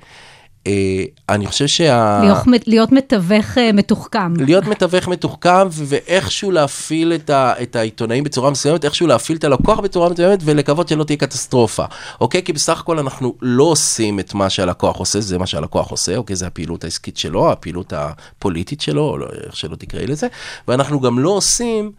אה, 0.70 1.04
אני 1.30 1.48
חושב 1.48 1.68
שה... 1.68 2.20
להיות, 2.24 2.68
להיות 2.68 2.92
מתווך 2.92 3.58
אה, 3.58 3.72
מתוחכם. 3.72 4.34
להיות 4.36 4.66
מתווך 4.66 5.08
מתוחכם, 5.08 5.68
ואיכשהו 5.72 6.52
להפעיל 6.52 7.14
את, 7.14 7.30
ה, 7.30 7.54
את 7.62 7.76
העיתונאים 7.76 8.24
בצורה 8.24 8.52
מסוימת, 8.52 8.86
איכשהו 8.86 9.08
להפעיל 9.08 9.38
את 9.38 9.44
הלקוח 9.44 9.80
בצורה 9.80 10.10
מסוימת, 10.10 10.40
ולקוות 10.44 10.88
שלא 10.88 11.04
תהיה 11.04 11.18
קטסטרופה, 11.18 11.86
אוקיי? 12.22 12.44
כי 12.44 12.54
בסך 12.54 12.80
הכל 12.80 13.00
אנחנו 13.00 13.36
לא 13.42 13.64
עושים 13.64 14.20
את 14.20 14.34
מה 14.34 14.50
שהלקוח 14.50 14.98
עושה, 14.98 15.22
זה 15.22 15.38
מה 15.38 15.48
שהלקוח 15.48 15.92
עושה, 15.92 16.18
אוקיי? 16.18 16.36
זה 16.36 16.48
הפעילות 16.48 16.84
העסקית 16.84 17.18
שלו, 17.18 17.52
הפעילות 17.52 17.94
הפוליטית 17.94 18.82
שלו, 18.82 19.10
או 19.10 19.18
לא, 19.18 19.28
איך 19.46 19.56
שלא 19.56 19.76
תקראי 19.76 20.08
לזה, 20.08 20.28
ואנחנו 20.68 21.00
גם 21.00 21.20
לא 21.20 21.30
עושים, 21.30 21.92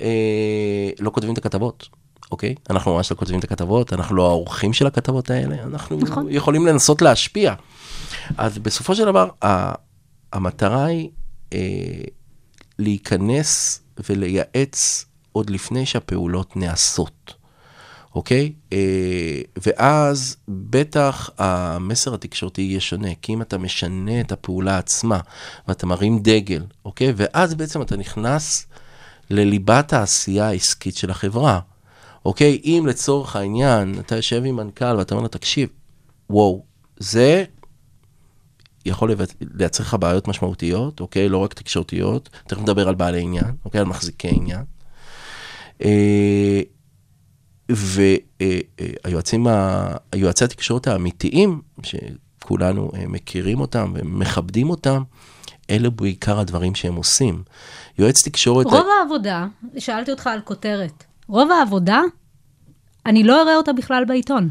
אה, 0.00 0.06
לא 1.00 1.10
כותבים 1.10 1.32
את 1.32 1.38
הכתבות. 1.38 1.88
אוקיי? 2.32 2.54
אנחנו 2.70 2.94
ממש 2.94 3.10
לא 3.10 3.16
כותבים 3.16 3.38
את 3.38 3.44
הכתבות, 3.44 3.92
אנחנו 3.92 4.16
לא 4.16 4.26
העורכים 4.28 4.72
של 4.72 4.86
הכתבות 4.86 5.30
האלה, 5.30 5.56
אנחנו 5.62 5.98
נכון. 5.98 6.26
יכולים 6.30 6.66
לנסות 6.66 7.02
להשפיע. 7.02 7.54
אז 8.38 8.58
בסופו 8.58 8.94
של 8.94 9.04
דבר, 9.04 9.28
המטרה 10.32 10.84
היא 10.84 11.10
אה, 11.52 11.58
להיכנס 12.78 13.82
ולייעץ 14.08 15.04
עוד 15.32 15.50
לפני 15.50 15.86
שהפעולות 15.86 16.56
נעשות, 16.56 17.34
אוקיי? 18.14 18.52
אה, 18.72 19.40
ואז 19.66 20.36
בטח 20.48 21.30
המסר 21.38 22.14
התקשורתי 22.14 22.62
יהיה 22.62 22.80
שונה, 22.80 23.08
כי 23.22 23.32
אם 23.32 23.42
אתה 23.42 23.58
משנה 23.58 24.20
את 24.20 24.32
הפעולה 24.32 24.78
עצמה 24.78 25.20
ואתה 25.68 25.86
מרים 25.86 26.18
דגל, 26.18 26.64
אוקיי? 26.84 27.12
ואז 27.16 27.54
בעצם 27.54 27.82
אתה 27.82 27.96
נכנס 27.96 28.66
לליבת 29.30 29.92
העשייה 29.92 30.48
העסקית 30.48 30.96
של 30.96 31.10
החברה. 31.10 31.60
אוקיי? 32.24 32.60
אם 32.64 32.84
לצורך 32.88 33.36
העניין 33.36 33.94
אתה 33.98 34.16
יושב 34.16 34.42
עם 34.44 34.56
מנכ"ל 34.56 34.96
ואתה 34.96 35.14
אומר 35.14 35.22
לו, 35.22 35.28
תקשיב, 35.28 35.68
וואו, 36.30 36.64
זה 36.96 37.44
יכול 38.86 39.14
לייצר 39.54 39.82
לך 39.84 39.96
בעיות 40.00 40.28
משמעותיות, 40.28 41.00
אוקיי? 41.00 41.28
לא 41.28 41.38
רק 41.38 41.54
תקשורתיות, 41.54 42.28
תכף 42.46 42.60
נדבר 42.60 42.88
על 42.88 42.94
בעלי 42.94 43.20
עניין, 43.20 43.54
אוקיי? 43.64 43.80
על 43.80 43.86
מחזיקי 43.86 44.28
עניין. 44.28 44.64
אה, 45.84 46.60
והיועצים, 47.68 49.46
היועצי 50.12 50.44
התקשורת 50.44 50.86
האמיתיים, 50.86 51.60
שכולנו 51.82 52.90
אה, 52.94 53.04
מכירים 53.08 53.60
אותם 53.60 53.92
ומכבדים 53.94 54.70
אותם, 54.70 55.02
אלה 55.70 55.90
בעיקר 55.90 56.38
הדברים 56.38 56.74
שהם 56.74 56.94
עושים. 56.94 57.42
יועץ 57.98 58.24
תקשורת... 58.24 58.66
רוב 58.66 58.86
העבודה, 59.00 59.46
שאלתי 59.78 60.10
אותך 60.10 60.26
על 60.26 60.40
כותרת, 60.40 61.04
רוב 61.28 61.50
העבודה, 61.50 62.00
אני 63.06 63.22
לא 63.22 63.42
אראה 63.42 63.56
אותה 63.56 63.72
בכלל 63.72 64.04
בעיתון. 64.04 64.48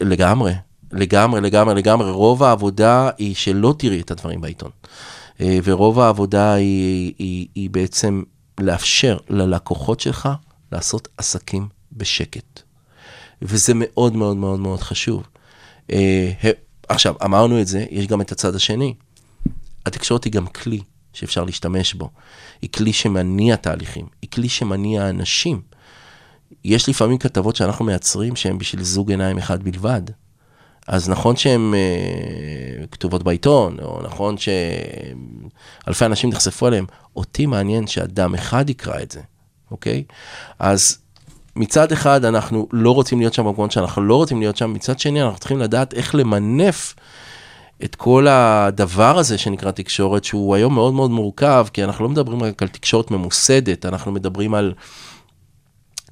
לגמרי, 0.00 0.52
לגמרי, 0.92 1.40
לגמרי, 1.40 1.74
לגמרי. 1.74 2.10
רוב 2.10 2.42
העבודה 2.42 3.10
היא 3.18 3.34
שלא 3.34 3.74
תראי 3.78 4.00
את 4.00 4.10
הדברים 4.10 4.40
בעיתון. 4.40 4.70
אה, 5.40 5.58
ורוב 5.64 6.00
העבודה 6.00 6.52
היא, 6.52 7.14
היא, 7.18 7.46
היא 7.54 7.70
בעצם 7.70 8.22
לאפשר 8.60 9.18
ללקוחות 9.28 10.00
שלך 10.00 10.28
לעשות 10.72 11.08
עסקים 11.16 11.68
בשקט. 11.92 12.62
וזה 13.42 13.72
מאוד 13.76 14.16
מאוד 14.16 14.36
מאוד 14.36 14.60
מאוד 14.60 14.80
חשוב. 14.80 15.22
אה, 15.92 16.32
עכשיו, 16.88 17.14
אמרנו 17.24 17.60
את 17.60 17.66
זה, 17.66 17.84
יש 17.90 18.06
גם 18.06 18.20
את 18.20 18.32
הצד 18.32 18.54
השני. 18.54 18.94
התקשורת 19.86 20.24
היא 20.24 20.32
גם 20.32 20.46
כלי 20.46 20.80
שאפשר 21.12 21.44
להשתמש 21.44 21.94
בו. 21.94 22.10
היא 22.62 22.70
כלי 22.70 22.92
שמניע 22.92 23.56
תהליכים, 23.56 24.06
היא 24.22 24.30
כלי 24.30 24.48
שמניע 24.48 25.08
אנשים. 25.08 25.60
יש 26.64 26.88
לפעמים 26.88 27.18
כתבות 27.18 27.56
שאנחנו 27.56 27.84
מייצרים 27.84 28.36
שהן 28.36 28.58
בשביל 28.58 28.82
זוג 28.82 29.10
עיניים 29.10 29.38
אחד 29.38 29.62
בלבד. 29.62 30.02
אז 30.86 31.08
נכון 31.08 31.36
שהן 31.36 31.74
uh, 31.74 32.86
כתובות 32.86 33.22
בעיתון, 33.22 33.76
או 33.82 34.02
נכון 34.02 34.36
שאלפי 34.38 36.04
אנשים 36.04 36.30
נחשפו 36.30 36.68
אליהן, 36.68 36.84
אותי 37.16 37.46
מעניין 37.46 37.86
שאדם 37.86 38.34
אחד 38.34 38.70
יקרא 38.70 39.00
את 39.02 39.10
זה, 39.10 39.20
אוקיי? 39.70 40.04
אז 40.58 40.98
מצד 41.56 41.92
אחד 41.92 42.24
אנחנו 42.24 42.68
לא 42.72 42.90
רוצים 42.94 43.20
להיות 43.20 43.34
שם 43.34 43.44
במקומות 43.44 43.72
שאנחנו 43.72 44.02
לא 44.02 44.14
רוצים 44.14 44.40
להיות 44.40 44.56
שם, 44.56 44.72
מצד 44.72 44.98
שני 44.98 45.22
אנחנו 45.22 45.38
צריכים 45.38 45.58
לדעת 45.58 45.94
איך 45.94 46.14
למנף 46.14 46.94
את 47.84 47.94
כל 47.94 48.26
הדבר 48.28 49.18
הזה 49.18 49.38
שנקרא 49.38 49.70
תקשורת, 49.70 50.24
שהוא 50.24 50.54
היום 50.54 50.74
מאוד 50.74 50.94
מאוד 50.94 51.10
מורכב, 51.10 51.66
כי 51.72 51.84
אנחנו 51.84 52.04
לא 52.04 52.10
מדברים 52.10 52.42
רק 52.42 52.62
על 52.62 52.68
תקשורת 52.68 53.10
ממוסדת, 53.10 53.86
אנחנו 53.86 54.12
מדברים 54.12 54.54
על... 54.54 54.74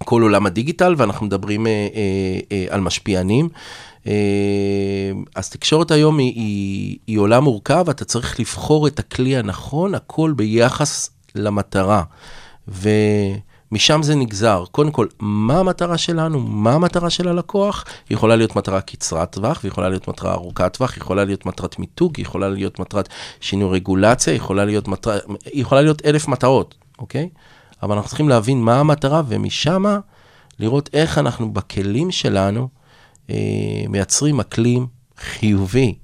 כל 0.05 0.23
עולם 0.23 0.47
הדיגיטל, 0.47 0.95
ואנחנו 0.99 1.27
מדברים 1.27 1.67
אה, 1.67 1.73
אה, 1.73 2.41
אה, 2.53 2.67
על 2.75 2.81
משפיענים. 2.81 3.49
אה, 4.09 5.13
אז 5.35 5.51
תקשורת 5.51 5.91
היום 5.91 6.19
היא, 6.19 6.35
היא, 6.35 6.99
היא 7.07 7.19
עולם 7.19 7.45
מורכב, 7.45 7.89
אתה 7.91 8.05
צריך 8.05 8.41
לבחור 8.41 8.87
את 8.87 8.99
הכלי 8.99 9.37
הנכון, 9.37 9.95
הכל 9.95 10.33
ביחס 10.37 11.11
למטרה. 11.35 12.03
ומשם 12.69 14.03
זה 14.03 14.15
נגזר. 14.15 14.65
קודם 14.71 14.91
כל, 14.91 15.07
מה 15.21 15.59
המטרה 15.59 15.99
שלנו? 15.99 16.41
מה 16.41 16.73
המטרה 16.73 17.11
של 17.11 17.29
הלקוח? 17.29 17.85
היא 18.09 18.17
יכולה 18.17 18.37
להיות 18.37 18.57
מטרה 18.57 18.81
קצרת 18.81 19.33
טווח, 19.33 19.61
ויכולה 19.65 19.89
להיות 19.89 20.09
מטרה 20.09 20.33
ארוכת 20.33 20.73
טווח, 20.73 20.97
יכולה 20.97 21.25
להיות 21.25 21.47
מטרת 21.47 21.79
מיתוג, 21.79 22.19
יכולה 22.19 22.49
להיות 22.49 22.79
מטרת 22.79 23.09
שינוי 23.41 23.71
רגולציה, 23.71 24.35
יכולה 24.35 24.65
להיות, 24.65 24.89
מטר... 24.89 25.19
יכולה 25.55 25.83
להיות 25.83 26.07
אלף 26.07 26.29
מטרות, 26.29 26.75
אוקיי? 26.99 27.29
אבל 27.83 27.95
אנחנו 27.95 28.09
צריכים 28.09 28.29
להבין 28.29 28.63
מה 28.63 28.81
המטרה, 28.81 29.23
ומשם 29.29 29.85
לראות 30.59 30.91
איך 30.93 31.19
אנחנו 31.19 31.53
בכלים 31.53 32.11
שלנו 32.11 32.69
מייצרים 33.89 34.41
אקלים 34.41 34.87
חיובי 35.19 35.95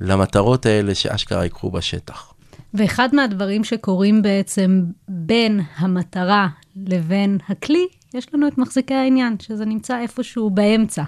למטרות 0.00 0.66
האלה 0.66 0.94
שאשכרה 0.94 1.46
יקרו 1.46 1.70
בשטח. 1.70 2.32
ואחד 2.74 3.08
מהדברים 3.14 3.64
שקורים 3.64 4.22
בעצם 4.22 4.82
בין 5.08 5.60
המטרה 5.76 6.48
לבין 6.76 7.38
הכלי, 7.48 7.86
יש 8.14 8.34
לנו 8.34 8.48
את 8.48 8.58
מחזיקי 8.58 8.94
העניין, 8.94 9.36
שזה 9.40 9.64
נמצא 9.64 10.00
איפשהו 10.00 10.50
באמצע. 10.50 11.02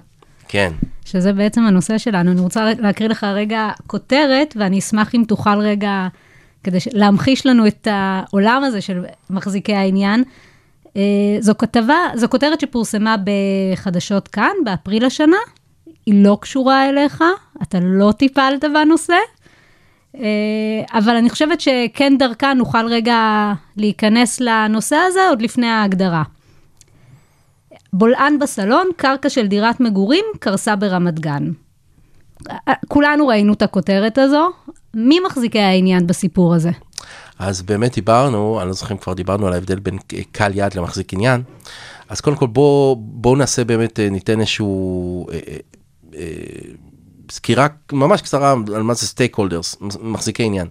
כן. 0.48 0.72
שזה 1.04 1.32
בעצם 1.32 1.62
הנושא 1.62 1.98
שלנו. 1.98 2.32
אני 2.32 2.40
רוצה 2.40 2.74
להקריא 2.78 3.08
לך 3.08 3.24
רגע 3.24 3.68
כותרת, 3.86 4.54
ואני 4.58 4.78
אשמח 4.78 5.14
אם 5.14 5.24
תוכל 5.28 5.58
רגע 5.58 6.08
כדי 6.64 6.78
להמחיש 6.92 7.46
לנו 7.46 7.66
את 7.66 7.88
העולם 7.90 8.64
הזה 8.64 8.80
של 8.80 9.04
מחזיקי 9.30 9.74
העניין. 9.74 10.24
אה, 10.96 11.02
זו 11.40 11.52
כתבה, 11.58 11.96
זו 12.14 12.28
כותרת 12.28 12.60
שפורסמה 12.60 13.16
בחדשות 13.24 14.28
כאן 14.28 14.52
באפריל 14.64 15.04
השנה, 15.04 15.36
היא 16.06 16.24
לא 16.24 16.38
קשורה 16.40 16.88
אליך, 16.88 17.24
אתה 17.62 17.78
לא 17.82 18.12
טיפלת 18.12 18.64
בנושא, 18.74 19.14
אה, 20.16 20.22
אבל 20.92 21.16
אני 21.16 21.30
חושבת 21.30 21.60
שכן 21.60 22.18
דרכה 22.18 22.54
נוכל 22.54 22.86
רגע 22.86 23.52
להיכנס 23.76 24.40
לנושא 24.40 24.96
הזה 24.96 25.28
עוד 25.28 25.42
לפני 25.42 25.66
ההגדרה. 25.66 26.22
בולען 27.92 28.38
בסלון, 28.38 28.86
קרקע 28.96 29.28
של 29.28 29.46
דירת 29.46 29.80
מגורים, 29.80 30.24
קרסה 30.38 30.76
ברמת 30.76 31.20
גן. 31.20 31.50
כולנו 32.88 33.26
ראינו 33.26 33.52
את 33.52 33.62
הכותרת 33.62 34.18
הזו. 34.18 34.50
מי 34.94 35.20
מחזיקי 35.26 35.60
העניין 35.60 36.06
בסיפור 36.06 36.54
הזה? 36.54 36.70
אז 37.40 37.62
באמת 37.62 37.94
דיברנו, 37.94 38.60
אני 38.60 38.68
לא 38.68 38.74
זוכר 38.74 38.94
אם 38.94 38.98
כבר 38.98 39.12
דיברנו 39.12 39.46
על 39.46 39.52
ההבדל 39.52 39.78
בין 39.78 39.98
קל 40.32 40.50
יד 40.54 40.74
למחזיק 40.74 41.14
עניין. 41.14 41.42
אז 42.08 42.20
קודם 42.20 42.36
כל 42.36 42.46
בואו 42.46 42.96
בוא 43.00 43.36
נעשה 43.36 43.64
באמת, 43.64 44.00
אה, 44.00 44.10
ניתן 44.10 44.40
איזשהו 44.40 45.26
אה, 45.30 45.38
אה, 45.48 45.56
אה, 46.14 46.26
סקירה 47.30 47.66
ממש 47.92 48.22
קצרה 48.22 48.54
על 48.74 48.82
מה 48.82 48.94
זה 48.94 49.06
סטייק 49.06 49.34
הולדרס, 49.34 49.76
מחזיקי 50.00 50.42
עניין. 50.42 50.68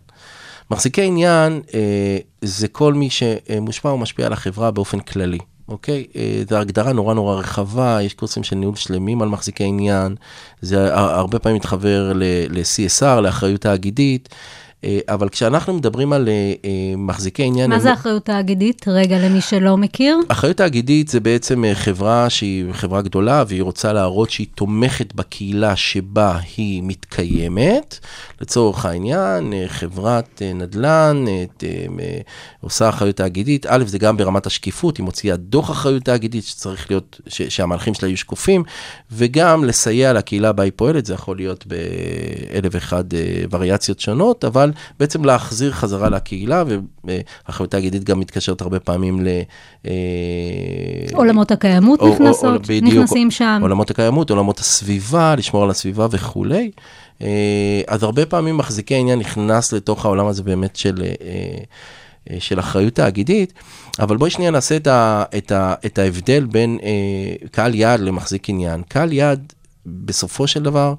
מחזיקי 0.71 1.01
עניין 1.01 1.61
אה, 1.73 2.17
זה 2.41 2.67
כל 2.67 2.93
מי 2.93 3.09
שמושפע 3.09 3.87
ומשפיע 3.87 4.25
על 4.25 4.33
החברה 4.33 4.71
באופן 4.71 4.99
כללי. 4.99 5.39
אוקיי? 5.67 6.05
אה, 6.15 6.41
זו 6.49 6.57
הגדרה 6.57 6.93
נורא 6.93 7.13
נורא 7.13 7.35
רחבה, 7.35 7.99
יש 8.01 8.13
קורסים 8.13 8.43
של 8.43 8.55
ניהול 8.55 8.75
שלמים 8.75 9.21
על 9.21 9.29
מחזיקי 9.29 9.63
עניין, 9.63 10.15
זה 10.61 10.95
הרבה 10.95 11.39
פעמים 11.39 11.55
מתחבר 11.55 12.11
ל-CSR, 12.15 13.19
לאחריות 13.21 13.61
תאגידית, 13.61 14.29
אבל 15.07 15.29
כשאנחנו 15.29 15.73
מדברים 15.73 16.13
על 16.13 16.27
אה, 16.29 16.33
אה, 16.65 16.69
מחזיקי 16.97 17.43
עניין... 17.43 17.69
מה 17.69 17.79
זה 17.79 17.89
לא- 17.89 17.93
אחריות 17.93 18.25
תאגידית? 18.25 18.85
רגע, 18.87 19.17
למי 19.19 19.41
שלא 19.41 19.77
מכיר. 19.77 20.17
אחריות 20.27 20.57
תאגידית 20.57 21.07
זה 21.07 21.19
בעצם 21.19 21.65
אה, 21.65 21.75
חברה 21.75 22.29
שהיא 22.29 22.65
חברה 22.73 23.01
גדולה 23.01 23.43
והיא 23.47 23.61
רוצה 23.63 23.93
להראות 23.93 24.29
שהיא 24.29 24.47
תומכת 24.55 25.13
בקהילה 25.13 25.75
שבה 25.75 26.37
היא 26.57 26.81
מתקיימת. 26.85 27.99
לצורך 28.41 28.85
העניין, 28.85 29.53
אה, 29.53 29.63
חברת 29.67 30.41
אה, 30.41 30.53
נדל"ן 30.53 31.25
אה, 31.27 31.43
ת- 31.57 31.63
אה, 31.63 32.19
עושה 32.61 32.89
אחריות 32.89 33.15
תאגידית. 33.15 33.65
א', 33.69 33.83
זה 33.87 33.97
גם 33.99 34.17
ברמת 34.17 34.45
השקיפות, 34.45 34.97
היא 34.97 35.03
מוציאה 35.03 35.35
דוח 35.35 35.71
אחריות 35.71 36.03
תאגידית 36.03 36.43
שצריך 36.43 36.91
להיות, 36.91 37.21
ש- 37.27 37.41
שהמהלכים 37.41 37.93
שלה 37.93 38.07
יהיו 38.09 38.17
שקופים, 38.17 38.63
וגם 39.11 39.63
לסייע 39.65 40.13
לקהילה 40.13 40.51
בה 40.51 40.63
היא 40.63 40.71
פועלת, 40.75 41.05
זה 41.05 41.13
יכול 41.13 41.37
להיות 41.37 41.65
באלף 41.67 42.71
ואחד 42.73 43.13
אה, 43.13 43.19
וריאציות 43.51 43.99
שונות, 43.99 44.45
אבל 44.45 44.68
בעצם 44.99 45.25
להחזיר 45.25 45.71
חזרה 45.71 46.09
לקהילה, 46.09 46.63
ואחריות 47.03 47.71
תאגידית 47.71 48.03
גם 48.03 48.19
מתקשרת 48.19 48.61
הרבה 48.61 48.79
פעמים 48.79 49.25
ל... 49.25 49.27
אה, 49.85 49.91
עולמות 51.13 51.51
הקיימות 51.51 51.99
או- 51.99 52.07
או- 52.07 52.13
נכנסות, 52.13 52.55
או- 52.55 52.59
בדיוק, 52.59 52.83
נכנסים 52.83 53.31
שם. 53.31 53.59
עולמות 53.61 53.91
הקיימות, 53.91 54.29
עולמות 54.29 54.59
הסביבה, 54.59 55.35
לשמור 55.35 55.63
על 55.63 55.69
הסביבה 55.69 56.07
וכולי. 56.11 56.71
אה, 57.21 57.81
אז 57.87 58.03
הרבה 58.03 58.25
פעמים 58.25 58.57
מחזיקי 58.57 58.95
העניין 58.95 59.19
נכנס 59.19 59.73
לתוך 59.73 60.05
העולם 60.05 60.27
הזה 60.27 60.43
באמת 60.43 60.75
של, 60.75 61.03
אה, 61.03 62.37
של 62.39 62.59
אחריות 62.59 62.93
תאגידית, 62.93 63.53
אבל 63.99 64.17
בואי 64.17 64.31
שנייה 64.31 64.51
נעשה 64.51 64.75
את, 64.75 64.87
ה, 64.87 65.23
את, 65.37 65.51
ה, 65.51 65.73
את 65.85 65.99
ההבדל 65.99 66.45
בין 66.45 66.77
אה, 66.83 67.47
קהל 67.51 67.75
יעד 67.75 67.99
למחזיק 67.99 68.49
עניין. 68.49 68.81
קהל 68.87 69.13
יעד, 69.13 69.53
בסופו 69.85 70.47
של 70.47 70.63
דבר, 70.63 70.93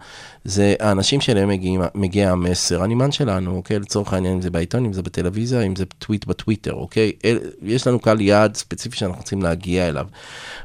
זה 0.44 0.74
האנשים 0.80 1.20
שאליהם 1.20 1.48
מגיעים, 1.48 1.82
מגיע 1.94 2.30
המסר, 2.30 2.82
הנמען 2.82 3.12
שלנו, 3.12 3.56
אוקיי? 3.56 3.78
לצורך 3.78 4.12
העניין, 4.12 4.34
אם 4.34 4.42
זה 4.42 4.50
בעיתון, 4.50 4.84
אם 4.84 4.92
זה 4.92 5.02
בטלוויזיה, 5.02 5.62
אם 5.62 5.76
זה 5.76 5.84
טוויט 5.84 6.24
בטוויטר, 6.24 6.72
אוקיי? 6.72 7.12
אל, 7.24 7.38
יש 7.62 7.86
לנו 7.86 8.00
קהל 8.00 8.20
יעד 8.20 8.56
ספציפי 8.56 8.96
שאנחנו 8.96 9.20
רוצים 9.20 9.42
להגיע 9.42 9.88
אליו. 9.88 10.06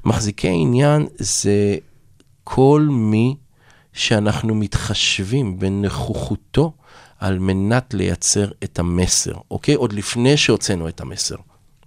מחזיקי 0.06 0.48
עניין 0.48 1.08
זה 1.18 1.78
כל 2.44 2.88
מי 2.92 3.36
שאנחנו 3.94 4.56
מתחשבים 4.56 5.60
בנוכחותו 5.60 6.72
על 7.20 7.40
מנת 7.40 7.94
לייצר 7.94 8.52
את 8.64 8.80
המסר, 8.80 9.34
אוקיי? 9.52 9.76
עוד 9.76 9.94
לפני 9.94 10.38
שהוצאנו 10.38 10.88
את 10.88 11.02
המסר, 11.02 11.36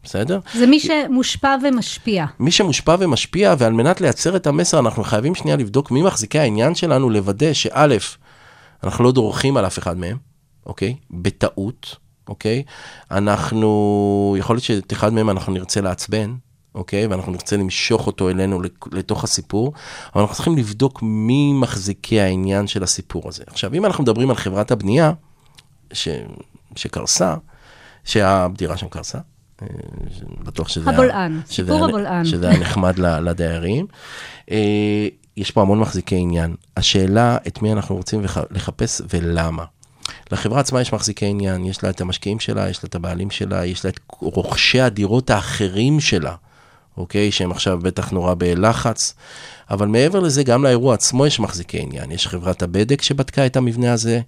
בסדר? 0.08 0.40
זה 0.54 0.66
מי 0.66 0.80
שמושפע 0.80 1.56
ומשפיע. 1.62 2.26
מי 2.40 2.50
שמושפע 2.50 2.96
ומשפיע, 2.98 3.54
ועל 3.58 3.72
מנת 3.72 4.00
לייצר 4.00 4.36
את 4.36 4.46
המסר, 4.46 4.78
אנחנו 4.78 5.04
חייבים 5.04 5.34
שנייה 5.34 5.56
לבדוק 5.56 5.90
מי 5.90 6.02
מחזיקי 6.02 6.38
העניין 6.38 6.74
שלנו, 6.74 7.10
לוודא 7.10 7.52
שא', 7.52 7.86
אנחנו 8.84 9.04
לא 9.04 9.12
דורכים 9.12 9.56
על 9.56 9.66
אף 9.66 9.78
אחד 9.78 9.98
מהם, 9.98 10.16
אוקיי? 10.66 10.96
בטעות, 11.10 11.96
אוקיי? 12.28 12.62
אנחנו, 13.10 14.36
יכול 14.38 14.56
להיות 14.56 14.64
שאת 14.64 14.92
אחד 14.92 15.12
מהם 15.12 15.30
אנחנו 15.30 15.52
נרצה 15.52 15.80
לעצבן, 15.80 16.34
אוקיי? 16.74 17.06
ואנחנו 17.06 17.32
נרצה 17.32 17.56
למשוך 17.56 18.06
אותו 18.06 18.28
אלינו 18.28 18.62
לתוך 18.92 19.24
הסיפור, 19.24 19.72
אבל 20.14 20.20
אנחנו 20.20 20.34
צריכים 20.34 20.56
לבדוק 20.56 21.02
מי 21.02 21.52
מחזיקי 21.52 22.20
העניין 22.20 22.66
של 22.66 22.82
הסיפור 22.82 23.28
הזה. 23.28 23.42
עכשיו, 23.46 23.74
אם 23.74 23.84
אנחנו 23.84 24.02
מדברים 24.04 24.30
על 24.30 24.36
חברת 24.36 24.70
הבנייה, 24.70 25.12
ש... 25.92 26.08
שקרסה, 26.76 27.34
שהדירה 28.04 28.76
שם 28.76 28.88
קרסה, 28.88 29.18
בטוח 30.44 30.68
שזה... 30.68 30.90
היה- 30.90 30.98
הבולען, 30.98 31.40
שזה 31.50 31.54
סיפור 31.66 31.76
היה- 31.76 31.84
הבולען. 31.88 32.24
שזה 32.24 32.48
היה 32.48 32.58
נחמד 32.58 32.98
לדיירים. 32.98 33.86
אה, 34.50 35.08
יש 35.36 35.50
פה 35.50 35.60
המון 35.62 35.78
מחזיקי 35.78 36.16
עניין. 36.16 36.54
השאלה 36.76 37.36
את 37.46 37.62
מי 37.62 37.72
אנחנו 37.72 37.96
רוצים 37.96 38.24
לח- 38.24 38.38
לחפש 38.50 39.02
ולמה. 39.12 39.64
לחברה 40.32 40.60
עצמה 40.60 40.80
יש 40.80 40.92
מחזיקי 40.92 41.26
עניין, 41.26 41.64
יש 41.64 41.84
לה 41.84 41.90
את 41.90 42.00
המשקיעים 42.00 42.40
שלה, 42.40 42.68
יש 42.70 42.82
לה 42.84 42.88
את 42.88 42.94
הבעלים 42.94 43.30
שלה, 43.30 43.64
יש 43.66 43.84
לה 43.84 43.90
את 43.90 44.00
רוכשי 44.20 44.80
הדירות 44.80 45.30
האחרים 45.30 46.00
שלה, 46.00 46.34
אוקיי? 46.96 47.32
שהם 47.32 47.50
עכשיו 47.50 47.78
בטח 47.82 48.10
נורא 48.10 48.34
בלחץ. 48.38 49.14
אבל 49.70 49.86
מעבר 49.88 50.20
לזה, 50.20 50.42
גם 50.42 50.64
לאירוע 50.64 50.94
עצמו 50.94 51.26
יש 51.26 51.40
מחזיקי 51.40 51.78
עניין. 51.80 52.10
יש 52.10 52.26
חברת 52.28 52.62
הבדק 52.62 53.02
שבדקה 53.02 53.46
את 53.46 53.56
המבנה 53.56 53.92
הזה, 53.92 54.20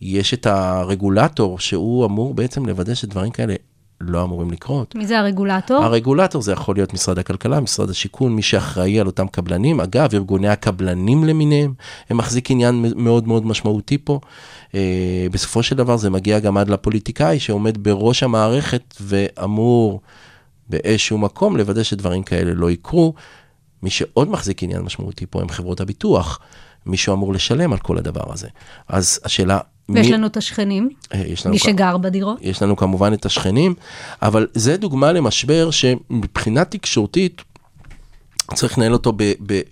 יש 0.00 0.34
את 0.34 0.46
הרגולטור 0.46 1.58
שהוא 1.58 2.06
אמור 2.06 2.34
בעצם 2.34 2.66
לוודא 2.66 2.94
שדברים 2.94 3.30
כאלה 3.30 3.54
לא 4.00 4.22
אמורים 4.22 4.50
לקרות. 4.50 4.94
מי 4.94 5.06
זה 5.06 5.18
הרגולטור? 5.18 5.84
הרגולטור 5.84 6.42
זה 6.42 6.52
יכול 6.52 6.76
להיות 6.76 6.94
משרד 6.94 7.18
הכלכלה, 7.18 7.60
משרד 7.60 7.90
השיכון, 7.90 8.34
מי 8.34 8.42
שאחראי 8.42 9.00
על 9.00 9.06
אותם 9.06 9.28
קבלנים. 9.28 9.80
אגב, 9.80 10.14
ארגוני 10.14 10.48
הקבלנים 10.48 11.24
למיניהם, 11.24 11.74
הם 12.10 12.16
מחזיק 12.16 12.50
עניין 12.50 12.84
מאוד 12.96 13.28
מאוד 13.28 13.46
משמעותי 13.46 13.98
פה. 13.98 14.20
אה, 14.74 15.26
בסופו 15.30 15.62
של 15.62 15.76
דבר 15.76 15.96
זה 15.96 16.10
מגיע 16.10 16.38
גם 16.38 16.56
עד 16.56 16.68
לפוליטיקאי 16.68 17.38
שעומד 17.38 17.84
בראש 17.84 18.22
המערכת 18.22 18.94
ואמור 19.00 20.00
באיזשהו 20.68 21.18
מקום 21.18 21.56
לוודא 21.56 21.82
שדברים 21.82 22.22
כאלה 22.22 22.54
לא 22.54 22.70
יקרו. 22.70 23.14
מי 23.82 23.90
שעוד 23.90 24.30
מחזיק 24.30 24.62
עניין 24.62 24.82
משמעותי 24.82 25.26
פה 25.30 25.40
הם 25.40 25.48
חברות 25.48 25.80
הביטוח. 25.80 26.40
מישהו 26.86 27.14
אמור 27.14 27.32
לשלם 27.32 27.72
על 27.72 27.78
כל 27.78 27.98
הדבר 27.98 28.32
הזה. 28.32 28.48
אז 28.88 29.20
השאלה... 29.24 29.58
ויש 29.88 30.06
מי- 30.06 30.12
לנו 30.12 30.26
את 30.26 30.36
השכנים, 30.36 30.88
אה, 31.14 31.22
יש 31.26 31.46
לנו 31.46 31.52
מי 31.54 31.60
כ- 31.60 31.62
שגר 31.64 31.96
בדירות. 31.96 32.38
יש 32.40 32.62
לנו 32.62 32.76
כמובן 32.76 33.12
את 33.12 33.26
השכנים, 33.26 33.74
אבל 34.22 34.46
זה 34.54 34.76
דוגמה 34.76 35.12
למשבר 35.12 35.70
שמבחינה 35.70 36.64
תקשורתית 36.64 37.42
צריך 38.54 38.78
לנהל 38.78 38.92
אותו 38.92 39.12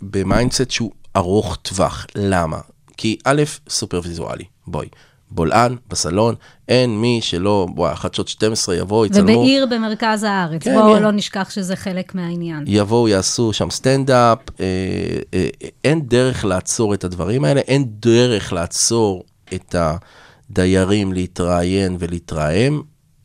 ב 0.03 0.11
mindset 0.11 0.71
שהוא 0.71 0.91
ארוך 1.17 1.57
טווח. 1.63 2.07
למה? 2.15 2.59
כי 2.97 3.17
א', 3.25 3.43
סופר 3.69 4.01
ויזואלי, 4.05 4.45
בואי. 4.67 4.89
בולען 5.31 5.77
בסלון, 5.89 6.35
אין 6.69 7.01
מי 7.01 7.19
שלא, 7.23 7.67
בואי, 7.75 7.95
חדשות 7.97 8.29
12 8.29 8.77
יבואו, 8.77 9.07
יצלמו. 9.07 9.23
ובעיר 9.33 9.67
במרכז 9.71 10.23
הארץ. 10.23 10.63
כן, 10.63 10.75
בואו 10.75 10.95
כן. 10.97 11.03
לא 11.03 11.11
נשכח 11.11 11.51
שזה 11.51 11.77
חלק 11.77 12.15
מהעניין. 12.15 12.65
יבואו, 12.67 13.09
יעשו 13.09 13.53
שם 13.53 13.71
סטנדאפ, 13.71 14.39
אה, 14.61 14.65
אה, 15.35 15.49
אין 15.85 16.01
דרך 16.09 16.45
לעצור 16.45 16.95
את 16.95 17.05
הדברים 17.05 17.45
האלה, 17.45 17.61
אין 17.61 17.85
דרך 17.89 18.53
לעצור 18.53 19.25
את 19.55 19.75
הדיירים 20.51 21.13
להתראיין 21.13 21.97
ולהתרעם. 21.99 22.83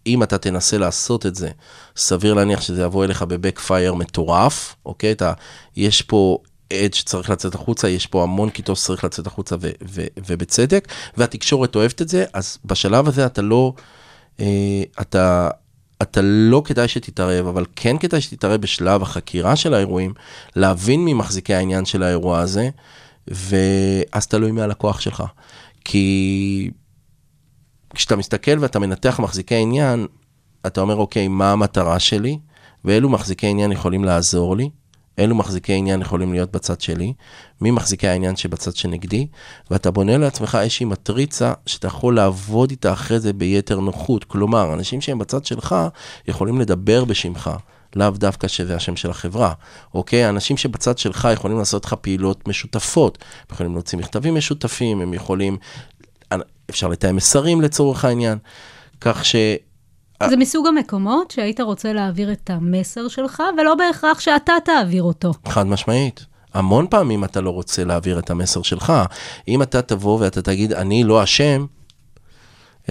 אם 0.08 0.24
אתה 0.24 0.38
תנסה 0.38 0.78
לעשות 0.78 1.26
את 1.26 1.36
זה, 1.36 1.50
סביר 1.96 2.34
להניח 2.34 2.62
שזה 2.62 2.84
יבוא 2.84 3.06
אליך 3.06 3.22
בבקפייר 3.24 3.94
מטורף, 3.94 4.76
אוקיי? 4.86 5.12
אתה, 5.12 5.34
יש 5.76 6.02
פה 6.02 6.38
עד 6.74 6.94
שצריך 6.94 7.30
לצאת 7.30 7.56
החוצה, 7.56 7.90
יש 7.90 8.08
פה 8.08 8.24
המון 8.24 8.50
כיתות 8.50 8.78
שצריך 8.78 9.04
לצאת 9.04 9.28
החוצה 9.28 9.56
ו- 9.62 9.72
ו- 9.90 10.08
ובצדק, 10.28 10.88
והתקשורת 11.18 11.76
אוהבת 11.76 12.02
את 12.02 12.10
זה, 12.10 12.26
אז 12.34 12.58
בשלב 12.66 13.08
הזה 13.08 13.26
אתה 13.26 13.42
לא, 13.42 13.74
אה, 14.40 14.84
אתה, 15.02 15.50
אתה 16.02 16.22
לא 16.24 16.62
כדאי 16.66 16.88
שתתערב, 16.88 17.48
אבל 17.48 17.66
כן 17.76 17.98
כדאי 17.98 18.22
שתתערב 18.22 18.62
בשלב 18.62 19.02
החקירה 19.02 19.56
של 19.56 19.74
האירועים, 19.74 20.14
להבין 20.56 21.06
מי 21.06 21.14
מחזיקי 21.14 21.54
העניין 21.54 21.86
של 21.86 22.04
האירוע 22.04 22.40
הזה, 22.40 22.70
ואז 23.28 24.28
תלוי 24.28 24.52
מי 24.52 24.62
הלקוח 24.62 25.00
שלך. 25.00 25.24
כי 25.86 26.72
כשאתה 27.94 28.16
מסתכל 28.16 28.60
ואתה 28.60 28.80
מנתח 28.80 29.20
מחזיקי 29.20 29.56
עניין, 29.56 30.08
אתה 30.68 30.82
אומר, 30.82 30.96
אוקיי, 30.96 31.28
מה 31.28 31.52
המטרה 31.52 32.00
שלי, 32.00 32.40
ואילו 32.86 33.10
מחזיקי 33.10 33.48
עניין 33.48 33.72
יכולים 33.72 34.04
לעזור 34.04 34.56
לי, 34.58 34.70
אילו 35.20 35.36
מחזיקי 35.36 35.74
עניין 35.74 36.02
יכולים 36.02 36.34
להיות 36.34 36.52
בצד 36.52 36.82
שלי, 36.82 37.14
מי 37.62 37.72
מחזיקי 37.72 38.08
העניין 38.08 38.36
שבצד 38.36 38.76
שנגדי, 38.76 39.28
ואתה 39.72 39.92
בונה 39.92 40.18
לעצמך 40.18 40.58
איזושהי 40.62 40.86
מטריצה 40.86 41.54
שאתה 41.66 41.88
יכול 41.88 42.16
לעבוד 42.16 42.70
איתה 42.72 42.94
אחרי 42.94 43.20
זה 43.20 43.34
ביתר 43.34 43.80
נוחות. 43.80 44.24
כלומר, 44.24 44.74
אנשים 44.74 45.02
שהם 45.02 45.20
בצד 45.20 45.46
שלך 45.46 45.76
יכולים 46.28 46.62
לדבר 46.62 47.06
בשמך. 47.06 47.50
לאו 47.96 48.10
דווקא 48.10 48.48
שזה 48.48 48.76
השם 48.76 48.96
של 48.96 49.10
החברה, 49.10 49.54
אוקיי? 49.94 50.30
אנשים 50.30 50.58
שבצד 50.58 50.98
שלך 50.98 51.28
יכולים 51.34 51.60
לעשות 51.60 51.86
לך 51.86 51.94
פעילות 51.94 52.48
משותפות, 52.48 53.18
הם 53.22 53.46
יכולים 53.52 53.74
להוציא 53.74 53.98
מכתבים 53.98 54.36
משותפים, 54.36 55.02
הם 55.02 55.14
יכולים, 55.14 55.58
אפשר 56.70 56.88
לתאם 56.88 57.16
מסרים 57.16 57.62
לצורך 57.62 58.06
העניין, 58.06 58.38
כך 59.02 59.26
ש... 59.26 59.36
זה 60.28 60.38
מסוג 60.38 60.68
המקומות 60.68 61.32
שהיית 61.32 61.60
רוצה 61.60 61.94
להעביר 61.94 62.32
את 62.32 62.50
המסר 62.50 63.08
שלך, 63.08 63.44
ולא 63.58 63.76
בהכרח 63.76 64.20
שאתה 64.20 64.54
תעביר 64.66 65.04
אותו. 65.04 65.32
חד 65.48 65.68
משמעית. 65.68 66.26
המון 66.54 66.88
פעמים 66.90 67.24
אתה 67.24 67.42
לא 67.42 67.50
רוצה 67.50 67.84
להעביר 67.84 68.20
את 68.20 68.30
המסר 68.30 68.62
שלך. 68.62 68.94
אם 69.48 69.62
אתה 69.62 69.82
תבוא 69.82 70.20
ואתה 70.20 70.42
תגיד, 70.42 70.74
אני 70.74 71.04
לא 71.04 71.24
אשם, 71.24 71.66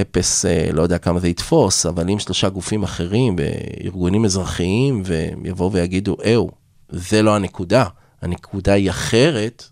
אפס, 0.01 0.44
אה, 0.44 0.68
לא 0.72 0.83
יודע 0.83 0.98
כמה 0.98 1.20
זה 1.20 1.29
יתפוס, 1.29 1.87
אבל 1.87 2.11
אם 2.11 2.18
שלושה 2.18 2.48
גופים 2.48 2.83
אחרים 2.83 3.37
וארגונים 3.38 4.24
אזרחיים, 4.24 5.03
והם 5.05 5.46
יבואו 5.46 5.72
ויגידו, 5.72 6.16
אהו, 6.24 6.51
זה 6.88 7.22
לא 7.22 7.37
הנקודה, 7.37 7.85
הנקודה 8.22 8.72
היא 8.72 8.90
אחרת, 8.90 9.64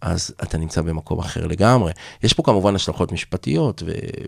אז 0.00 0.34
אתה 0.42 0.58
נמצא 0.58 0.82
במקום 0.82 1.18
אחר 1.18 1.46
לגמרי. 1.46 1.92
יש 2.22 2.32
פה 2.32 2.42
כמובן 2.42 2.74
השלכות 2.74 3.12
משפטיות 3.12 3.82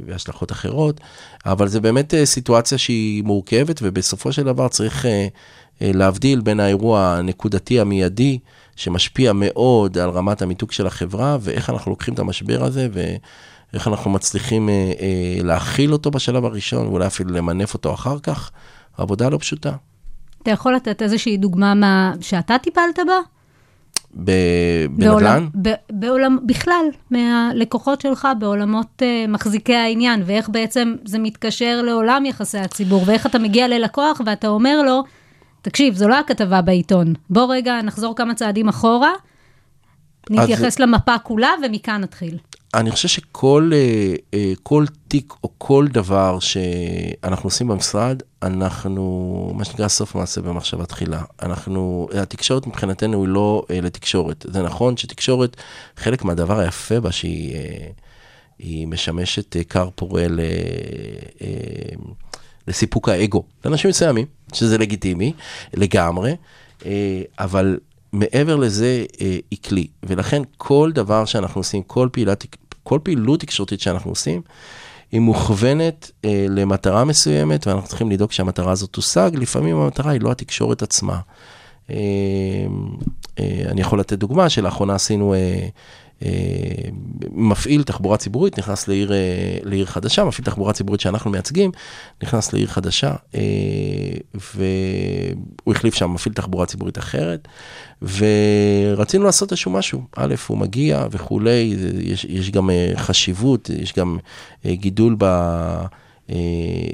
והשלכות 0.06 0.52
אחרות, 0.52 1.00
אבל 1.46 1.68
זה 1.68 1.80
באמת 1.80 2.14
אה, 2.14 2.26
סיטואציה 2.26 2.78
שהיא 2.78 3.22
מורכבת, 3.24 3.80
ובסופו 3.82 4.32
של 4.32 4.42
דבר 4.42 4.68
צריך 4.68 5.06
אה, 5.06 5.28
להבדיל 5.80 6.40
בין 6.40 6.60
האירוע 6.60 7.00
הנקודתי 7.00 7.80
המיידי, 7.80 8.38
שמשפיע 8.76 9.32
מאוד 9.34 9.98
על 9.98 10.10
רמת 10.10 10.42
המיתוג 10.42 10.72
של 10.72 10.86
החברה, 10.86 11.38
ואיך 11.40 11.70
אנחנו 11.70 11.90
לוקחים 11.90 12.14
את 12.14 12.18
המשבר 12.18 12.64
הזה, 12.64 12.88
ו... 12.92 13.16
איך 13.74 13.88
אנחנו 13.88 14.10
מצליחים 14.10 14.68
אה, 14.68 14.74
אה, 14.74 15.42
להכיל 15.42 15.92
אותו 15.92 16.10
בשלב 16.10 16.44
הראשון, 16.44 16.86
ואולי 16.86 17.06
אפילו 17.06 17.34
למנף 17.34 17.74
אותו 17.74 17.94
אחר 17.94 18.18
כך, 18.18 18.50
עבודה 18.98 19.28
לא 19.28 19.38
פשוטה. 19.38 19.72
אתה 20.42 20.50
יכול 20.50 20.74
לתת 20.74 21.02
איזושהי 21.02 21.36
דוגמה 21.36 21.74
מה... 21.74 22.12
שאתה 22.20 22.56
טיפלת 22.62 22.98
בה? 23.06 23.18
בנדל"ן? 24.14 25.48
בעולם, 25.90 26.38
בכלל, 26.46 26.84
מהלקוחות 27.10 28.00
שלך 28.00 28.28
בעולמות 28.38 29.02
uh, 29.02 29.30
מחזיקי 29.30 29.74
העניין, 29.74 30.22
ואיך 30.26 30.48
בעצם 30.48 30.94
זה 31.04 31.18
מתקשר 31.18 31.82
לעולם 31.82 32.26
יחסי 32.26 32.58
הציבור, 32.58 33.02
ואיך 33.06 33.26
אתה 33.26 33.38
מגיע 33.38 33.68
ללקוח 33.68 34.20
ואתה 34.26 34.48
אומר 34.48 34.82
לו, 34.82 35.04
תקשיב, 35.62 35.94
זו 35.94 36.08
לא 36.08 36.18
הכתבה 36.18 36.62
בעיתון, 36.62 37.14
בוא 37.30 37.54
רגע 37.54 37.82
נחזור 37.82 38.16
כמה 38.16 38.34
צעדים 38.34 38.68
אחורה, 38.68 39.12
נתייחס 40.30 40.64
אז... 40.64 40.78
למפה 40.78 41.18
כולה 41.18 41.50
ומכאן 41.64 42.00
נתחיל. 42.00 42.38
אני 42.74 42.90
חושב 42.90 43.08
שכל 43.08 43.70
אה, 43.74 44.14
אה, 44.34 44.52
כל 44.62 44.84
תיק 45.08 45.34
או 45.44 45.50
כל 45.58 45.86
דבר 45.90 46.38
שאנחנו 46.38 47.46
עושים 47.46 47.68
במשרד, 47.68 48.22
אנחנו, 48.42 49.52
מה 49.54 49.64
שנקרא 49.64 49.88
סוף 49.88 50.14
מעשה 50.14 50.40
במחשבה 50.40 50.86
תחילה. 50.86 51.22
אנחנו, 51.42 52.08
התקשורת 52.14 52.66
מבחינתנו 52.66 53.22
היא 53.22 53.28
לא 53.28 53.62
אה, 53.70 53.80
לתקשורת. 53.80 54.46
זה 54.48 54.62
נכון 54.62 54.96
שתקשורת, 54.96 55.56
חלק 55.96 56.24
מהדבר 56.24 56.58
היפה 56.58 57.00
בה 57.00 57.12
שהיא 57.12 57.56
היא 58.58 58.86
משמשת 58.86 59.56
כר 59.68 59.88
פורה 59.94 60.28
ל... 60.28 60.40
לסיפוק 62.68 63.08
האגו. 63.08 63.42
לאנשים 63.64 63.90
מסוימים, 63.90 64.26
שזה 64.52 64.78
לגיטימי 64.78 65.32
לגמרי, 65.74 66.36
אבל 67.38 67.78
מעבר 68.12 68.56
לזה 68.56 69.04
אה, 69.20 69.38
היא 69.50 69.58
כלי, 69.68 69.86
ולכן 70.02 70.42
כל 70.56 70.90
דבר 70.94 71.24
שאנחנו 71.24 71.60
עושים, 71.60 71.82
כל, 71.82 72.08
פעילת, 72.12 72.46
כל 72.82 72.98
פעילות 73.02 73.40
תקשורתית 73.40 73.80
שאנחנו 73.80 74.10
עושים, 74.10 74.42
היא 75.12 75.20
מוכוונת 75.20 76.10
אה, 76.24 76.46
למטרה 76.48 77.04
מסוימת, 77.04 77.66
ואנחנו 77.66 77.88
צריכים 77.88 78.10
לדאוג 78.10 78.32
שהמטרה 78.32 78.72
הזאת 78.72 78.90
תושג, 78.90 79.30
לפעמים 79.34 79.76
המטרה 79.76 80.12
היא 80.12 80.20
לא 80.20 80.30
התקשורת 80.30 80.82
עצמה. 80.82 81.20
אה, 81.90 81.96
אה, 83.38 83.62
אני 83.70 83.80
יכול 83.80 84.00
לתת 84.00 84.18
דוגמה 84.18 84.48
שלאחרונה 84.48 84.94
עשינו 84.94 85.34
אה, 85.34 85.68
אה, 86.22 86.28
מפעיל 87.30 87.82
תחבורה 87.82 88.16
ציבורית, 88.16 88.58
נכנס 88.58 88.88
לעיר, 88.88 89.12
לעיר 89.62 89.86
חדשה, 89.86 90.24
מפעיל 90.24 90.44
תחבורה 90.44 90.72
ציבורית 90.72 91.00
שאנחנו 91.00 91.30
מייצגים, 91.30 91.70
נכנס 92.22 92.52
לעיר 92.52 92.66
חדשה, 92.66 93.14
והוא 94.34 95.74
החליף 95.74 95.94
שם 95.94 96.10
מפעיל 96.10 96.34
תחבורה 96.34 96.66
ציבורית 96.66 96.98
אחרת, 96.98 97.48
ורצינו 98.02 99.24
לעשות 99.24 99.52
איזשהו 99.52 99.70
משהו. 99.70 100.02
א', 100.16 100.34
הוא 100.46 100.58
מגיע 100.58 101.06
וכולי, 101.10 101.76
יש, 102.00 102.24
יש 102.24 102.50
גם 102.50 102.70
חשיבות, 102.96 103.70
יש 103.70 103.92
גם 103.92 104.18
גידול 104.66 105.16
ב, 105.18 105.24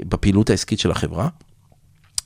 בפעילות 0.09 0.51
העסקית 0.51 0.79
של 0.79 0.91
החברה. 0.91 1.29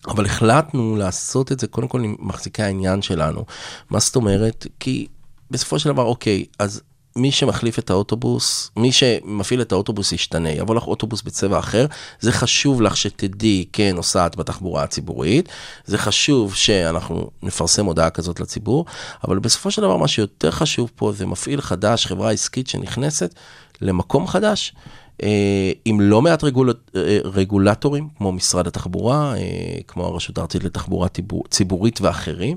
אבל 0.09 0.27
החלטנו 0.27 0.97
לעשות 0.97 1.53
את 1.53 1.61
זה 1.61 1.67
קודם 1.67 1.89
כל 1.89 2.05
עם 2.05 2.17
מחזיקי 2.19 2.63
העניין 2.63 3.03
שלנו. 3.03 3.45
מה 3.91 3.99
זאת 4.01 4.17
אומרת? 4.17 4.67
כי 4.81 5.07
בסופו 5.51 5.79
של 5.79 5.89
דבר, 5.93 6.03
אוקיי, 6.03 6.45
אז 6.59 6.83
מי 7.17 7.33
שמחליף 7.33 7.79
את 7.79 7.91
האוטובוס, 7.91 8.71
מי 8.77 8.93
שמפעיל 8.93 9.61
את 9.63 9.73
האוטובוס 9.73 10.13
ישתנה, 10.13 10.51
יבוא 10.51 10.75
לך 10.75 10.87
אוטובוס 10.87 11.23
בצבע 11.23 11.59
אחר, 11.59 11.87
זה 12.21 12.33
חשוב 12.33 12.83
לך 12.83 12.97
שתדעי, 12.97 13.65
כן, 13.73 13.93
נוסעת 13.97 14.37
בתחבורה 14.37 14.83
הציבורית, 14.83 15.49
זה 15.85 15.99
חשוב 15.99 16.55
שאנחנו 16.55 17.31
נפרסם 17.43 17.87
הודעה 17.87 18.11
כזאת 18.11 18.41
לציבור, 18.41 18.85
אבל 19.25 19.39
בסופו 19.39 19.71
של 19.71 19.83
דבר 19.83 19.97
מה 19.97 20.09
שיותר 20.09 20.51
חשוב 20.51 20.91
פה 20.97 21.13
זה 21.13 21.27
מפעיל 21.27 21.61
חדש, 21.61 22.07
חברה 22.07 22.31
עסקית 22.31 22.67
שנכנסת 22.67 23.35
למקום 23.81 24.27
חדש. 24.27 24.75
אה, 25.23 25.73
עם 25.85 26.01
לא 26.01 26.23
מעט 26.23 26.45
רגול, 26.45 26.73
אה, 26.97 27.19
רגולטורים, 27.25 28.09
כמו 28.19 28.33
משרד 28.33 28.67
התחבורה, 28.67 29.35
אה, 29.37 29.43
כמו 29.89 30.07
הרשות 30.07 30.39
הארצית 30.39 30.65
לתחבורה 30.65 31.09
ציבורית 31.51 32.01
ואחרים, 32.01 32.57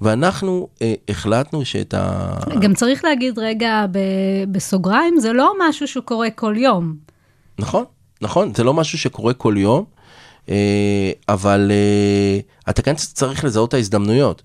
ואנחנו 0.00 0.68
החלטנו 1.08 1.64
שאת 1.64 1.94
ה... 1.94 2.34
גם 2.60 2.74
צריך 2.74 3.04
להגיד 3.04 3.38
רגע 3.38 3.86
בסוגריים, 4.50 5.20
זה 5.20 5.32
לא 5.32 5.52
משהו 5.68 5.88
שקורה 5.88 6.30
כל 6.30 6.54
יום. 6.56 6.94
נכון, 7.58 7.84
נכון, 8.22 8.54
זה 8.54 8.64
לא 8.64 8.74
משהו 8.74 8.98
שקורה 8.98 9.34
כל 9.34 9.54
יום. 9.56 9.84
אבל 11.28 11.72
אתה 12.70 12.82
כן 12.82 12.94
צריך 12.94 13.44
לזהות 13.44 13.68
את 13.68 13.74
ההזדמנויות. 13.74 14.42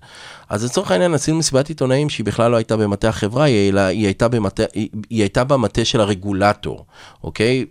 אז 0.48 0.64
לצורך 0.64 0.90
העניין 0.90 1.14
עשינו 1.14 1.38
מסיבת 1.38 1.68
עיתונאים 1.68 2.08
שהיא 2.10 2.26
בכלל 2.26 2.50
לא 2.50 2.56
הייתה 2.56 2.76
במטה 2.76 3.08
החברה, 3.08 3.44
היא, 3.44 3.74
היא, 3.78 4.06
הייתה, 4.06 4.28
במטה, 4.28 4.62
היא, 4.74 4.88
היא 5.10 5.20
הייתה 5.20 5.44
במטה 5.44 5.84
של 5.84 6.00
הרגולטור, 6.00 6.84
אוקיי? 7.24 7.64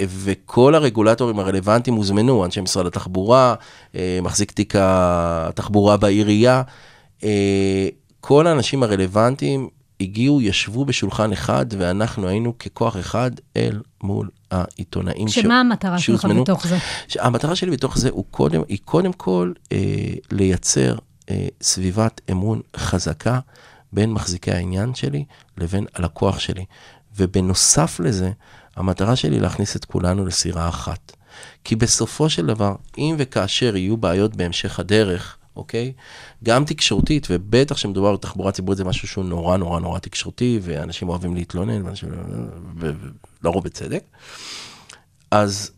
וכל 0.00 0.74
הרגולטורים 0.74 1.38
הרלוונטיים 1.38 1.96
הוזמנו, 1.96 2.44
אנשי 2.44 2.60
משרד 2.60 2.86
התחבורה, 2.86 3.54
אה, 3.94 4.18
מחזיק 4.22 4.50
תיק 4.52 4.74
התחבורה 4.78 5.96
בעירייה, 5.96 6.62
אה, 7.24 7.88
כל 8.20 8.46
האנשים 8.46 8.82
הרלוונטיים 8.82 9.68
הגיעו, 10.00 10.40
ישבו 10.40 10.84
בשולחן 10.84 11.32
אחד, 11.32 11.66
ואנחנו 11.78 12.28
היינו 12.28 12.58
ככוח 12.58 12.96
אחד 12.96 13.30
אל 13.56 13.80
מול 14.02 14.28
העיתונאים. 14.50 15.28
שמה 15.28 15.60
המטרה 15.60 15.98
שלך 15.98 16.24
בתוך 16.40 16.66
זה? 16.66 16.78
המטרה 17.18 17.56
שלי 17.56 17.70
בתוך 17.70 17.98
זה 17.98 18.10
הוא 18.10 18.24
קודם, 18.30 18.62
היא 18.68 18.78
קודם 18.84 19.12
כל 19.12 19.52
אה, 19.72 19.78
לייצר 20.30 20.96
אה, 21.30 21.46
סביבת 21.62 22.20
אמון 22.30 22.60
חזקה 22.76 23.40
בין 23.92 24.12
מחזיקי 24.12 24.50
העניין 24.50 24.94
שלי 24.94 25.24
לבין 25.58 25.86
הלקוח 25.94 26.38
שלי. 26.38 26.64
ובנוסף 27.16 28.00
לזה, 28.00 28.30
המטרה 28.76 29.16
שלי 29.16 29.40
להכניס 29.40 29.76
את 29.76 29.84
כולנו 29.84 30.26
לסירה 30.26 30.68
אחת. 30.68 31.12
כי 31.64 31.76
בסופו 31.76 32.30
של 32.30 32.46
דבר, 32.46 32.74
אם 32.98 33.14
וכאשר 33.18 33.76
יהיו 33.76 33.96
בעיות 33.96 34.36
בהמשך 34.36 34.80
הדרך, 34.80 35.36
אוקיי? 35.60 35.92
גם 36.44 36.64
תקשורתית, 36.64 37.26
ובטח 37.30 37.74
כשמדובר 37.74 38.12
בתחבורה 38.12 38.52
ציבורית 38.52 38.78
זה 38.78 38.84
משהו 38.84 39.08
שהוא 39.08 39.24
נורא 39.24 39.56
נורא 39.56 39.80
נורא 39.80 39.98
תקשורתי, 39.98 40.58
ואנשים 40.62 41.08
אוהבים 41.08 41.34
להתלונן, 41.34 41.86
ואנשים... 41.86 42.08
ולרוב 42.76 43.64
בצדק. 43.64 44.04
אז 45.30 45.70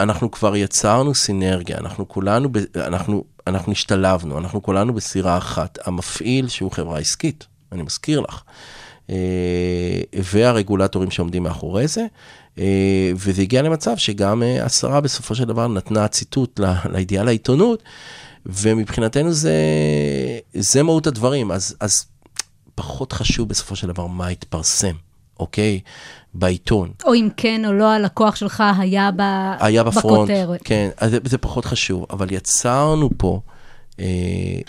אנחנו 0.00 0.30
כבר 0.30 0.56
יצרנו 0.56 1.14
סינרגיה, 1.14 1.78
אנחנו 1.78 2.08
כולנו, 2.08 2.48
אנחנו, 2.76 3.24
אנחנו 3.46 3.72
השתלבנו, 3.72 4.38
אנחנו 4.38 4.62
כולנו 4.62 4.94
בסירה 4.94 5.38
אחת. 5.38 5.78
המפעיל, 5.84 6.48
שהוא 6.48 6.72
חברה 6.72 6.98
עסקית, 6.98 7.46
אני 7.72 7.82
מזכיר 7.82 8.20
לך, 8.20 8.42
והרגולטורים 10.22 11.10
שעומדים 11.10 11.42
מאחורי 11.42 11.88
זה, 11.88 12.06
אה, 12.58 13.12
וזה 13.14 13.42
הגיע 13.42 13.62
למצב 13.62 13.96
שגם 13.96 14.42
אה, 14.42 14.64
השרה 14.64 15.00
בסופו 15.00 15.34
של 15.34 15.44
דבר 15.44 15.68
נתנה 15.68 16.08
ציטוט 16.08 16.60
לידיעה 16.92 17.24
לעיתונות, 17.24 17.82
ומבחינתנו 18.46 19.32
זה, 19.32 19.54
זה 20.54 20.82
מהות 20.82 21.06
הדברים, 21.06 21.50
אז, 21.50 21.76
אז 21.80 22.06
פחות 22.74 23.12
חשוב 23.12 23.48
בסופו 23.48 23.76
של 23.76 23.86
דבר 23.86 24.06
מה 24.06 24.32
יתפרסם, 24.32 24.94
אוקיי? 25.40 25.80
בעיתון. 26.34 26.92
או 27.04 27.14
אם 27.14 27.28
כן 27.36 27.64
או 27.66 27.72
לא 27.72 27.90
הלקוח 27.90 28.36
שלך 28.36 28.62
היה, 28.78 29.10
ב... 29.16 29.20
היה 29.60 29.82
בפרונט, 29.82 30.30
בכותרת. 30.30 30.60
כן, 30.64 30.88
אז 30.96 31.10
זה, 31.10 31.18
זה 31.24 31.38
פחות 31.38 31.64
חשוב, 31.64 32.06
אבל 32.10 32.32
יצרנו 32.32 33.10
פה 33.16 33.40
אה, 33.48 33.53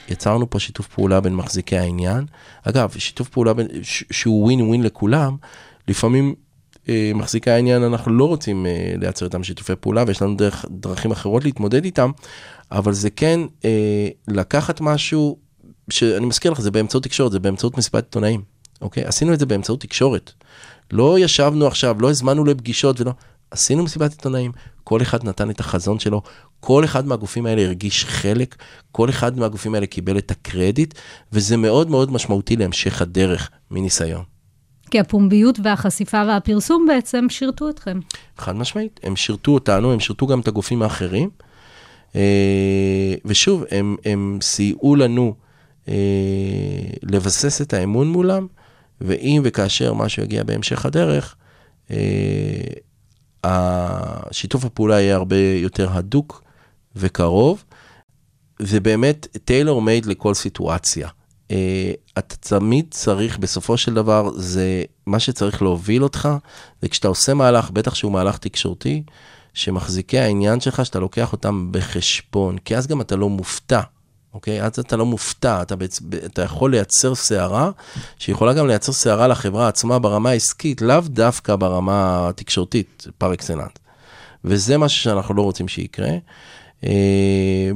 יצרנו 0.09 0.49
פה 0.49 0.59
שיתוף 0.59 0.87
פעולה 0.87 1.21
בין 1.21 1.35
מחזיקי 1.35 1.77
העניין. 1.77 2.25
אגב, 2.63 2.93
שיתוף 2.97 3.29
פעולה 3.29 3.53
בין, 3.53 3.67
ש, 3.83 4.03
שהוא 4.11 4.43
ווין 4.43 4.61
ווין 4.61 4.83
לכולם, 4.83 5.35
לפעמים 5.87 6.35
אה, 6.89 7.11
מחזיקי 7.15 7.51
העניין, 7.51 7.83
אנחנו 7.83 8.11
לא 8.11 8.27
רוצים 8.27 8.65
אה, 8.65 8.93
לייצר 8.97 9.25
איתם 9.25 9.43
שיתופי 9.43 9.73
פעולה, 9.79 10.03
ויש 10.07 10.21
לנו 10.21 10.35
דרך, 10.35 10.65
דרכים 10.69 11.11
אחרות 11.11 11.43
להתמודד 11.43 11.85
איתם, 11.85 12.11
אבל 12.71 12.93
זה 12.93 13.09
כן 13.09 13.39
אה, 13.65 14.07
לקחת 14.27 14.81
משהו, 14.81 15.37
שאני 15.89 16.25
מזכיר 16.25 16.51
לך, 16.51 16.61
זה 16.61 16.71
באמצעות 16.71 17.03
תקשורת, 17.03 17.31
זה 17.31 17.39
באמצעות 17.39 17.77
מסיבת 17.77 18.03
עיתונאים, 18.03 18.41
אוקיי? 18.81 19.03
עשינו 19.05 19.33
את 19.33 19.39
זה 19.39 19.45
באמצעות 19.45 19.81
תקשורת. 19.81 20.31
לא 20.91 21.19
ישבנו 21.19 21.67
עכשיו, 21.67 22.01
לא 22.01 22.09
הזמנו 22.09 22.45
לפגישות 22.45 23.01
ולא... 23.01 23.11
עשינו 23.51 23.83
מסיבת 23.83 24.11
עיתונאים, 24.11 24.51
כל 24.85 25.01
אחד 25.01 25.23
נתן 25.23 25.49
את 25.49 25.59
החזון 25.59 25.99
שלו, 25.99 26.21
כל 26.59 26.83
אחד 26.83 27.07
מהגופים 27.07 27.45
האלה 27.45 27.61
הרגיש 27.61 28.05
חלק, 28.05 28.55
כל 28.91 29.09
אחד 29.09 29.37
מהגופים 29.39 29.75
האלה 29.75 29.85
קיבל 29.85 30.17
את 30.17 30.31
הקרדיט, 30.31 30.93
וזה 31.33 31.57
מאוד 31.57 31.89
מאוד 31.89 32.11
משמעותי 32.11 32.55
להמשך 32.55 33.01
הדרך 33.01 33.49
מניסיון. 33.71 34.23
כי 34.91 34.99
הפומביות 34.99 35.59
והחשיפה 35.63 36.23
והפרסום 36.27 36.85
בעצם 36.87 37.25
שירתו 37.29 37.69
אתכם. 37.69 37.99
חד 38.37 38.55
משמעית, 38.55 38.99
הם 39.03 39.15
שירתו 39.15 39.51
אותנו, 39.51 39.93
הם 39.93 39.99
שירתו 39.99 40.27
גם 40.27 40.39
את 40.39 40.47
הגופים 40.47 40.81
האחרים. 40.81 41.29
אה, 42.15 43.15
ושוב, 43.25 43.63
הם, 43.71 43.95
הם 44.05 44.39
סייעו 44.41 44.95
לנו 44.95 45.33
אה, 45.87 45.93
לבסס 47.03 47.61
את 47.61 47.73
האמון 47.73 48.07
מולם, 48.07 48.47
ואם 49.01 49.41
וכאשר 49.45 49.93
משהו 49.93 50.23
יגיע 50.23 50.43
בהמשך 50.43 50.85
הדרך, 50.85 51.35
אה, 53.45 54.19
השיתוף 54.29 54.65
הפעולה 54.65 55.01
יהיה 55.01 55.15
הרבה 55.15 55.35
יותר 55.37 55.89
הדוק 55.91 56.43
וקרוב, 56.95 57.63
ובאמת 58.61 59.27
טיילור 59.45 59.81
מייד 59.81 60.05
לכל 60.05 60.33
סיטואציה. 60.33 61.09
Uh, 61.49 61.51
אתה 62.17 62.35
תמיד 62.35 62.85
צריך, 62.91 63.37
בסופו 63.37 63.77
של 63.77 63.93
דבר, 63.93 64.29
זה 64.35 64.83
מה 65.05 65.19
שצריך 65.19 65.61
להוביל 65.61 66.03
אותך, 66.03 66.29
וכשאתה 66.83 67.07
עושה 67.07 67.33
מהלך, 67.33 67.71
בטח 67.71 67.95
שהוא 67.95 68.11
מהלך 68.11 68.37
תקשורתי, 68.37 69.03
שמחזיקי 69.53 70.19
העניין 70.19 70.59
שלך, 70.59 70.85
שאתה 70.85 70.99
לוקח 70.99 71.31
אותם 71.31 71.67
בחשבון, 71.71 72.57
כי 72.57 72.77
אז 72.77 72.87
גם 72.87 73.01
אתה 73.01 73.15
לא 73.15 73.29
מופתע, 73.29 73.81
אוקיי? 74.35 74.63
אז 74.63 74.79
אתה 74.79 74.95
לא 74.95 75.05
מופתע, 75.05 75.61
אתה, 75.61 75.75
בעצ... 75.75 75.99
אתה 76.25 76.41
יכול 76.41 76.71
לייצר 76.71 77.15
סערה, 77.15 77.71
שיכולה 78.19 78.53
גם 78.53 78.67
לייצר 78.67 78.91
סערה 78.91 79.27
לחברה 79.27 79.67
עצמה 79.67 79.99
ברמה 79.99 80.29
העסקית, 80.29 80.81
לאו 80.81 81.01
דווקא 81.01 81.55
ברמה 81.55 82.29
התקשורתית, 82.29 83.07
פר 83.17 83.33
אקסלנט. 83.33 83.79
וזה 84.43 84.77
משהו 84.77 85.03
שאנחנו 85.03 85.33
לא 85.33 85.41
רוצים 85.41 85.67
שיקרה. 85.67 86.09
אה, 86.83 87.69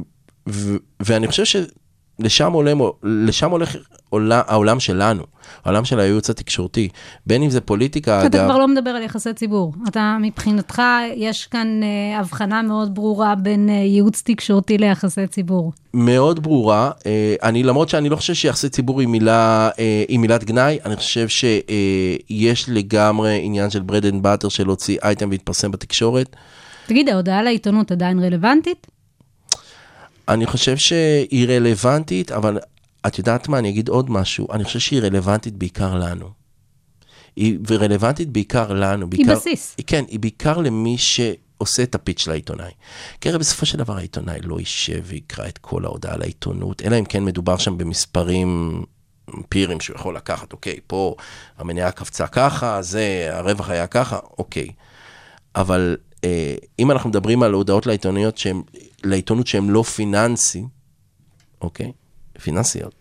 ו- 0.49 0.77
ואני 0.99 1.27
חושב 1.27 1.45
שלשם 2.21 2.51
עולה, 2.51 2.73
לשם 3.03 3.51
הולך 3.51 3.75
עולה, 4.09 4.41
העולם 4.47 4.79
שלנו, 4.79 5.23
העולם 5.65 5.85
של 5.85 5.99
הייעוץ 5.99 6.29
התקשורתי, 6.29 6.89
בין 7.25 7.43
אם 7.43 7.49
זה 7.49 7.61
פוליטיקה, 7.61 8.25
אתה 8.25 8.37
אגב... 8.37 8.45
כבר 8.45 8.57
לא 8.57 8.67
מדבר 8.67 8.89
על 8.89 9.03
יחסי 9.03 9.33
ציבור. 9.33 9.73
אתה, 9.87 10.17
מבחינתך, 10.21 10.81
יש 11.15 11.45
כאן 11.45 11.79
אה, 11.83 12.19
הבחנה 12.19 12.61
מאוד 12.61 12.95
ברורה 12.95 13.35
בין 13.35 13.69
אה, 13.69 13.73
ייעוץ 13.73 14.21
תקשורתי 14.25 14.77
ליחסי 14.77 15.27
ציבור. 15.27 15.71
מאוד 15.93 16.43
ברורה. 16.43 16.91
אה, 17.05 17.35
אני, 17.43 17.63
למרות 17.63 17.89
שאני 17.89 18.09
לא 18.09 18.15
חושב 18.15 18.33
שיחסי 18.33 18.69
ציבור 18.69 18.99
היא, 18.99 19.07
מילה, 19.07 19.69
אה, 19.79 20.03
היא 20.07 20.19
מילת 20.19 20.43
גנאי, 20.43 20.79
אני 20.85 20.95
חושב 20.95 21.27
שיש 21.27 22.69
לגמרי 22.69 23.39
עניין 23.43 23.69
של 23.69 23.81
bread 23.81 24.05
and 24.05 24.23
butter 24.23 24.49
של 24.49 24.65
להוציא 24.65 24.97
אייטם 25.03 25.29
והתפרסם 25.29 25.71
בתקשורת. 25.71 26.35
תגיד, 26.87 27.09
ההודעה 27.09 27.43
לעיתונות 27.43 27.91
עדיין 27.91 28.19
רלוונטית? 28.19 28.87
אני 30.29 30.45
חושב 30.45 30.77
שהיא 30.77 31.47
רלוונטית, 31.47 32.31
אבל 32.31 32.57
את 33.07 33.17
יודעת 33.17 33.47
מה, 33.47 33.59
אני 33.59 33.69
אגיד 33.69 33.89
עוד 33.89 34.11
משהו, 34.11 34.47
אני 34.51 34.63
חושב 34.63 34.79
שהיא 34.79 35.01
רלוונטית 35.01 35.55
בעיקר 35.55 35.95
לנו. 35.95 36.29
היא 37.35 37.59
רלוונטית 37.71 38.29
בעיקר 38.29 38.73
לנו. 38.73 39.07
היא 39.11 39.25
בעיקר, 39.25 39.35
בסיס. 39.35 39.75
כן, 39.87 40.05
היא 40.07 40.19
בעיקר 40.19 40.57
למי 40.57 40.97
שעושה 40.97 41.83
את 41.83 41.95
הפיץ' 41.95 42.27
לעיתונאי. 42.27 42.71
כי 43.21 43.29
הרי 43.29 43.37
בסופו 43.37 43.65
של 43.65 43.77
דבר 43.77 43.97
העיתונאי 43.97 44.39
לא 44.41 44.59
יישב 44.59 45.01
ויקרא 45.05 45.47
את 45.47 45.57
כל 45.57 45.85
ההודעה 45.85 46.17
לעיתונות, 46.17 46.81
אלא 46.81 46.99
אם 46.99 47.05
כן 47.05 47.25
מדובר 47.25 47.57
שם 47.57 47.77
במספרים 47.77 48.83
אמפיריים 49.37 49.79
שהוא 49.79 49.95
יכול 49.95 50.15
לקחת, 50.15 50.53
אוקיי, 50.53 50.79
פה 50.87 51.15
המניה 51.57 51.91
קפצה 51.91 52.27
ככה, 52.27 52.81
זה, 52.81 53.29
הרווח 53.31 53.69
היה 53.69 53.87
ככה, 53.87 54.19
אוקיי. 54.37 54.67
אבל 55.55 55.97
אם 56.79 56.91
אנחנו 56.91 57.09
מדברים 57.09 57.43
על 57.43 57.53
הודעות 57.53 57.87
לעיתונות 59.03 59.47
שהן 59.47 59.69
לא 59.69 59.83
פיננסי, 59.83 60.63
אוקיי? 61.61 61.91
פיננסיות. 62.41 62.95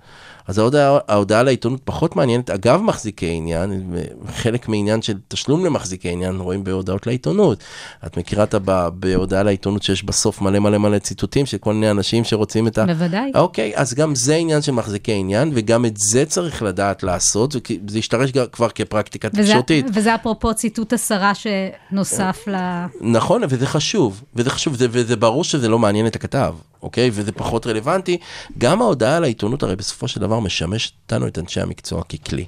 אז 0.49 0.59
ההודעה, 0.59 0.99
ההודעה 1.09 1.43
לעיתונות 1.43 1.81
פחות 1.85 2.17
מעניינת, 2.17 2.51
אגב 2.51 2.81
מחזיקי 2.81 3.31
עניין, 3.31 3.93
חלק 4.35 4.69
מעניין 4.69 5.03
של 5.03 5.15
תשלום 5.29 5.65
למחזיקי 5.65 6.09
עניין 6.09 6.41
רואים 6.41 6.65
בהודעות 6.65 7.07
לעיתונות. 7.07 7.59
את 8.07 8.17
מכירה 8.17 8.45
את 8.45 8.55
ה... 8.55 8.91
בהודעה 8.91 9.43
לעיתונות 9.43 9.83
שיש 9.83 10.05
בסוף 10.05 10.41
מלא 10.41 10.59
מלא 10.59 10.79
מלא 10.79 10.99
ציטוטים 10.99 11.47
של 11.47 11.59
כל 11.59 11.75
מיני 11.75 11.91
אנשים 11.91 12.25
שרוצים 12.25 12.67
את 12.67 12.79
ה... 12.79 12.87
בוודאי. 12.87 13.33
אוקיי, 13.35 13.73
אז 13.77 13.95
גם 13.95 14.15
זה 14.15 14.35
עניין 14.35 14.63
של 14.63 14.73
מחזיקי 14.73 15.13
עניין, 15.13 15.51
וגם 15.55 15.85
את 15.85 15.97
זה 15.97 16.25
צריך 16.25 16.63
לדעת 16.63 17.03
לעשות, 17.03 17.57
וזה 17.87 17.99
ישתרש 17.99 18.31
כבר 18.53 18.69
כפרקטיקה 18.69 19.29
תקשורתית. 19.29 19.87
וזה 19.95 20.15
אפרופו 20.15 20.55
ציטוט 20.55 20.93
השרה 20.93 21.33
שנוסף 21.35 22.45
ל... 22.47 22.57
נכון, 23.01 23.43
וזה 23.49 23.67
חשוב, 23.67 24.23
וזה 24.35 24.51
חשוב, 24.51 24.75
וזה, 24.75 24.87
וזה 24.91 25.17
ברור 25.17 25.45
שזה 25.45 25.69
לא 25.69 25.79
מעניין 25.79 26.07
את 26.07 26.17
הכתב, 26.17 26.55
אוקיי? 26.83 27.11
וזה 27.13 27.33
פחות 27.33 27.67
רלוונטי. 27.67 28.19
גם 28.59 28.83
ההודעה 28.83 29.21
לעיתונות 29.21 29.63
הרי 29.63 29.77
בסופו 29.77 30.09
של 30.09 30.21
דבר 30.21 30.41
משמש 30.41 30.93
אותנו, 31.05 31.27
את 31.27 31.39
אנשי 31.39 31.61
המקצוע, 31.61 32.03
ככלי, 32.03 32.45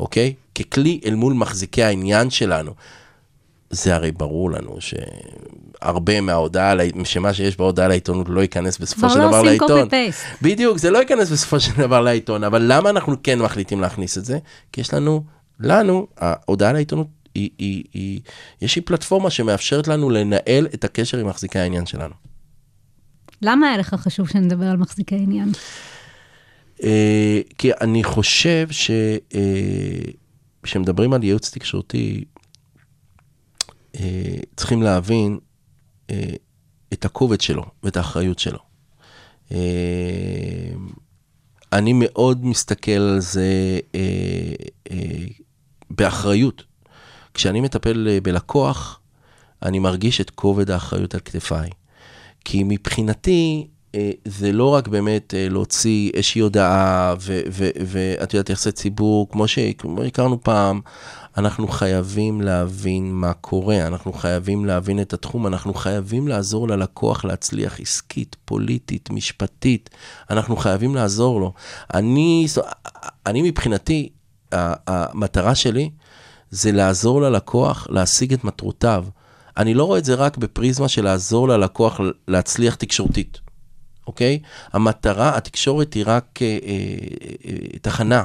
אוקיי? 0.00 0.34
ככלי 0.54 1.00
אל 1.04 1.14
מול 1.14 1.34
מחזיקי 1.34 1.82
העניין 1.82 2.30
שלנו. 2.30 2.72
זה 3.70 3.94
הרי 3.94 4.12
ברור 4.12 4.50
לנו 4.50 4.76
שהרבה 4.80 6.20
מההודעה, 6.20 6.74
שמה 7.04 7.34
שיש 7.34 7.56
בהודעה 7.56 7.88
לעיתונות 7.88 8.26
לא 8.28 8.40
ייכנס 8.40 8.78
בסופו 8.78 9.00
כבר 9.00 9.08
של 9.08 9.18
לא 9.18 9.28
דבר 9.28 9.36
עושים 9.36 9.48
לעיתון. 9.48 9.88
copy-paste. 9.88 10.42
בדיוק, 10.42 10.78
זה 10.78 10.90
לא 10.90 10.98
ייכנס 10.98 11.30
בסופו 11.30 11.60
של 11.60 11.72
דבר 11.78 12.00
לעיתון, 12.00 12.44
אבל 12.44 12.64
למה 12.66 12.90
אנחנו 12.90 13.16
כן 13.22 13.38
מחליטים 13.38 13.80
להכניס 13.80 14.18
את 14.18 14.24
זה? 14.24 14.38
כי 14.72 14.80
יש 14.80 14.94
לנו, 14.94 15.24
לנו, 15.60 16.06
ההודעה 16.18 16.72
לעיתונות, 16.72 17.06
היא, 17.34 17.50
היא, 17.58 17.84
היא, 17.92 18.20
יש 18.62 18.76
לי 18.76 18.82
פלטפורמה 18.82 19.30
שמאפשרת 19.30 19.88
לנו 19.88 20.10
לנהל 20.10 20.66
את 20.74 20.84
הקשר 20.84 21.18
עם 21.18 21.28
מחזיקי 21.28 21.58
העניין 21.58 21.86
שלנו. 21.86 22.14
למה 23.42 23.66
היה 23.66 23.76
לך 23.76 23.94
חשוב 23.94 24.28
שנדבר 24.28 24.66
על 24.66 24.76
מחזיקי 24.76 25.14
עניין? 25.14 25.48
אה, 26.82 27.40
כי 27.58 27.70
אני 27.80 28.04
חושב 28.04 28.68
שכשמדברים 30.62 31.12
על 31.12 31.24
ייעוץ 31.24 31.50
תקשורתי, 31.50 32.24
אה, 34.00 34.36
צריכים 34.56 34.82
להבין 34.82 35.38
אה, 36.10 36.34
את 36.92 37.04
הכובד 37.04 37.40
שלו 37.40 37.64
ואת 37.82 37.96
האחריות 37.96 38.38
שלו. 38.38 38.58
אה, 39.52 39.58
אני 41.72 41.92
מאוד 41.94 42.44
מסתכל 42.44 42.90
על 42.90 43.20
זה 43.20 43.80
אה, 43.94 44.54
אה, 44.90 45.26
באחריות. 45.90 46.64
כשאני 47.34 47.60
מטפל 47.60 48.08
אה, 48.10 48.20
בלקוח, 48.22 49.00
אני 49.62 49.78
מרגיש 49.78 50.20
את 50.20 50.30
כובד 50.30 50.70
האחריות 50.70 51.14
על 51.14 51.20
כתפיי. 51.20 51.70
כי 52.50 52.62
מבחינתי, 52.64 53.66
אה, 53.94 54.10
זה 54.24 54.52
לא 54.52 54.74
רק 54.74 54.88
באמת 54.88 55.34
אה, 55.34 55.48
להוציא 55.48 56.10
איזושהי 56.14 56.40
הודעה, 56.40 57.14
ואת 57.86 58.34
יודעת, 58.34 58.50
יחסי 58.50 58.72
ציבור, 58.72 59.28
כמו 59.30 59.48
שהכרנו 59.48 60.42
פעם, 60.42 60.80
אנחנו 61.36 61.68
חייבים 61.68 62.40
להבין 62.40 63.12
מה 63.12 63.32
קורה, 63.32 63.86
אנחנו 63.86 64.12
חייבים 64.12 64.64
להבין 64.64 65.00
את 65.00 65.12
התחום, 65.12 65.46
אנחנו 65.46 65.74
חייבים 65.74 66.28
לעזור 66.28 66.68
ללקוח 66.68 67.24
להצליח 67.24 67.80
עסקית, 67.80 68.36
פוליטית, 68.44 69.10
משפטית, 69.10 69.90
אנחנו 70.30 70.56
חייבים 70.56 70.94
לעזור 70.94 71.40
לו. 71.40 71.52
אני, 71.94 72.46
אני 73.26 73.42
מבחינתי, 73.42 74.08
המטרה 74.52 75.54
שלי 75.54 75.90
זה 76.50 76.72
לעזור 76.72 77.20
ללקוח 77.20 77.86
להשיג 77.90 78.32
את 78.32 78.44
מטרותיו. 78.44 79.04
אני 79.58 79.74
לא 79.74 79.84
רואה 79.84 79.98
את 79.98 80.04
זה 80.04 80.14
רק 80.14 80.36
בפריזמה 80.36 80.88
של 80.88 81.04
לעזור 81.04 81.48
ללקוח 81.48 82.00
להצליח 82.28 82.74
תקשורתית, 82.74 83.40
אוקיי? 84.06 84.38
המטרה, 84.72 85.36
התקשורת 85.36 85.94
היא 85.94 86.04
רק 86.06 86.38
אה, 86.42 86.58
אה, 86.66 86.76
אה, 87.46 87.78
תחנה, 87.82 88.24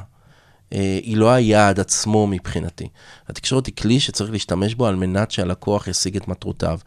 אה, 0.73 0.99
היא 1.03 1.17
לא 1.17 1.31
היעד 1.31 1.79
עצמו 1.79 2.27
מבחינתי. 2.27 2.87
התקשורת 3.27 3.65
היא 3.65 3.75
כלי 3.75 3.99
שצריך 3.99 4.31
להשתמש 4.31 4.75
בו 4.75 4.87
על 4.87 4.95
מנת 4.95 5.31
שהלקוח 5.31 5.87
ישיג 5.87 6.15
את 6.15 6.27
מטרותיו. 6.27 6.79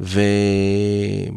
ולכן 0.00 1.32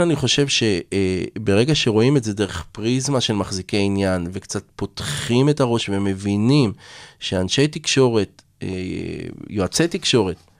אני 0.00 0.16
חושב 0.16 0.46
שברגע 0.48 1.74
שרואים 1.74 2.16
את 2.16 2.24
זה 2.24 2.34
דרך 2.34 2.64
פריזמה 2.72 3.20
של 3.20 3.34
מחזיקי 3.34 3.76
עניין, 3.76 4.26
וקצת 4.32 4.62
פותחים 4.76 5.48
את 5.48 5.60
הראש 5.60 5.88
ומבינים 5.88 6.72
שאנשי 7.20 7.68
תקשורת, 7.68 8.42
אה, 8.62 8.68
יועצי 9.48 9.88
תקשורת, 9.88 10.36
אה, 10.36 10.42
אה, 10.42 10.53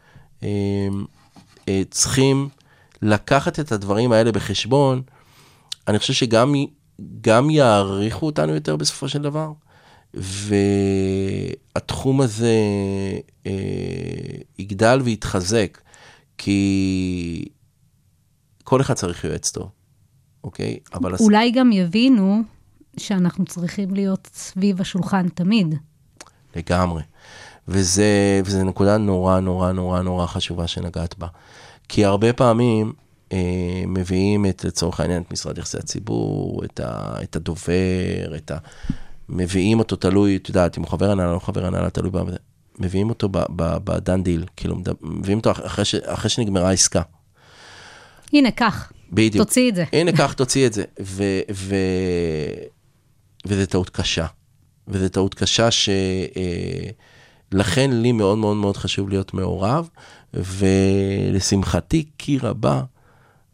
צריכים 1.91 2.49
לקחת 3.03 3.61
את 3.61 3.73
הדברים 3.73 4.13
האלה 4.13 4.33
בחשבון, 4.33 5.03
אני 5.89 5.99
חושב 5.99 6.13
שגם 6.13 6.55
גם 7.21 7.51
יעריכו 7.51 8.27
אותנו 8.27 8.55
יותר 8.55 8.77
בסופו 8.77 9.09
של 9.09 9.23
דבר, 9.23 9.53
והתחום 11.75 12.21
הזה 12.21 12.55
אה, 13.47 13.53
יגדל 14.59 15.01
ויתחזק, 15.05 15.81
כי 16.39 17.45
כל 18.65 18.81
אחד 18.81 18.95
צריך 18.95 19.25
יועץ 19.25 19.51
טוב, 19.51 19.69
אוקיי? 20.45 20.79
אבל... 20.95 21.15
הס- 21.15 21.21
אולי 21.21 21.51
גם 21.51 21.73
יבינו 21.73 22.43
שאנחנו 22.97 23.45
צריכים 23.45 23.95
להיות 23.95 24.31
סביב 24.35 24.81
השולחן 24.81 25.29
תמיד. 25.29 25.75
לגמרי. 26.57 27.03
וזה, 27.69 28.41
וזה 28.45 28.65
נקודה 28.65 28.97
נורא 28.97 29.41
נורא 29.41 29.73
נורא 29.73 30.03
נורא 30.03 30.27
חשובה 30.27 30.67
שנגעת 30.67 31.19
בה. 31.19 31.27
כי 31.89 32.05
הרבה 32.05 32.33
פעמים 32.33 32.93
אה, 33.33 33.85
מביאים 33.87 34.47
את, 34.47 34.65
לצורך 34.65 35.01
העניין, 35.01 35.23
את 35.23 35.33
משרד 35.33 35.59
יחסי 35.59 35.79
הציבור, 35.79 36.65
את, 36.65 36.81
ה, 36.81 37.17
את 37.23 37.37
הדובר, 37.37 38.37
את 38.37 38.51
ה... 38.51 38.59
מביאים 39.29 39.79
אותו 39.79 39.97
תלוי, 39.97 40.37
את 40.37 40.49
יודעת, 40.49 40.79
אם 40.79 40.83
הוא 40.83 40.91
חבר 40.91 41.11
הנהלה, 41.11 41.33
לא 41.33 41.39
חבר 41.39 41.67
הנהלה, 41.67 41.91
תלוי 41.91 42.11
ב... 42.11 42.19
מביאים 42.79 43.09
אותו 43.09 43.29
בדן 43.85 44.23
דיל, 44.23 44.45
כאילו, 44.57 44.77
מביאים 45.03 45.39
אותו 45.39 45.51
אחרי, 45.51 45.85
ש, 45.85 45.95
אחרי 45.95 46.31
שנגמרה 46.31 46.69
העסקה. 46.69 47.03
הנה, 48.33 48.51
קח, 48.51 48.93
בדיוק. 49.13 49.47
תוציא 49.47 49.71
את 49.71 49.75
זה. 49.75 49.85
הנה, 49.93 50.13
קח, 50.13 50.33
תוציא 50.33 50.67
את 50.67 50.73
זה. 50.73 50.85
ו, 51.03 51.25
ו, 51.53 51.77
וזה 53.47 53.67
טעות 53.67 53.91
קשה. 53.91 54.27
וזו 54.89 55.09
טעות 55.09 55.35
קשה 55.35 55.69
שלכן 57.55 57.91
לי 57.93 58.13
מאוד 58.13 58.39
מאוד 58.39 58.57
מאוד 58.57 58.77
חשוב 58.77 59.09
להיות 59.09 59.35
מעורב, 59.35 59.89
ולשמחתי 60.35 62.05
כי 62.19 62.39
רבה, 62.39 62.83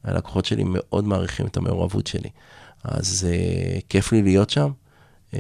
הלקוחות 0.05 0.45
שלי 0.45 0.65
מאוד 0.67 1.05
מעריכים 1.05 1.47
את 1.47 1.57
המעורבות 1.57 2.07
שלי. 2.07 2.29
אז 2.85 3.29
uh, 3.29 3.83
כיף 3.89 4.13
לי 4.13 4.23
להיות 4.23 4.51
שם, 4.51 4.71
uh, 5.33 5.37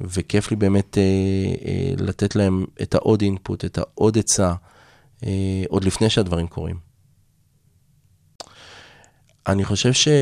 וכיף 0.00 0.50
לי 0.50 0.56
באמת 0.56 0.98
uh, 0.98 0.98
uh, 1.58 2.02
לתת 2.02 2.36
להם 2.36 2.64
את 2.82 2.94
העוד 2.94 3.22
אינפוט, 3.22 3.64
את 3.64 3.78
העוד 3.78 4.18
עצה, 4.18 4.54
uh, 5.20 5.24
עוד 5.68 5.84
לפני 5.84 6.10
שהדברים 6.10 6.46
קורים. 6.46 6.76
אני 9.46 9.64
חושב 9.64 9.92
שאין, 9.92 10.14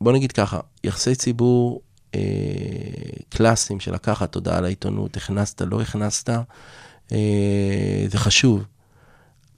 בוא 0.00 0.12
נגיד 0.12 0.32
ככה, 0.32 0.60
יחסי 0.84 1.14
ציבור 1.14 1.82
אה, 2.14 2.20
קלאסיים 3.28 3.80
של 3.80 3.94
לקחת 3.94 4.34
הודעה 4.34 4.60
לעיתונות, 4.60 5.16
הכנסת, 5.16 5.62
לא 5.62 5.80
הכנסת, 5.80 6.30
אה, 7.12 8.06
זה 8.08 8.18
חשוב, 8.18 8.64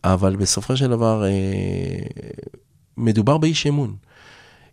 אבל 0.04 0.36
בסופו 0.36 0.76
של 0.76 0.88
דבר 0.88 1.24
אה, 1.24 1.30
מדובר 2.96 3.38
באיש 3.38 3.66
אמון. 3.66 3.96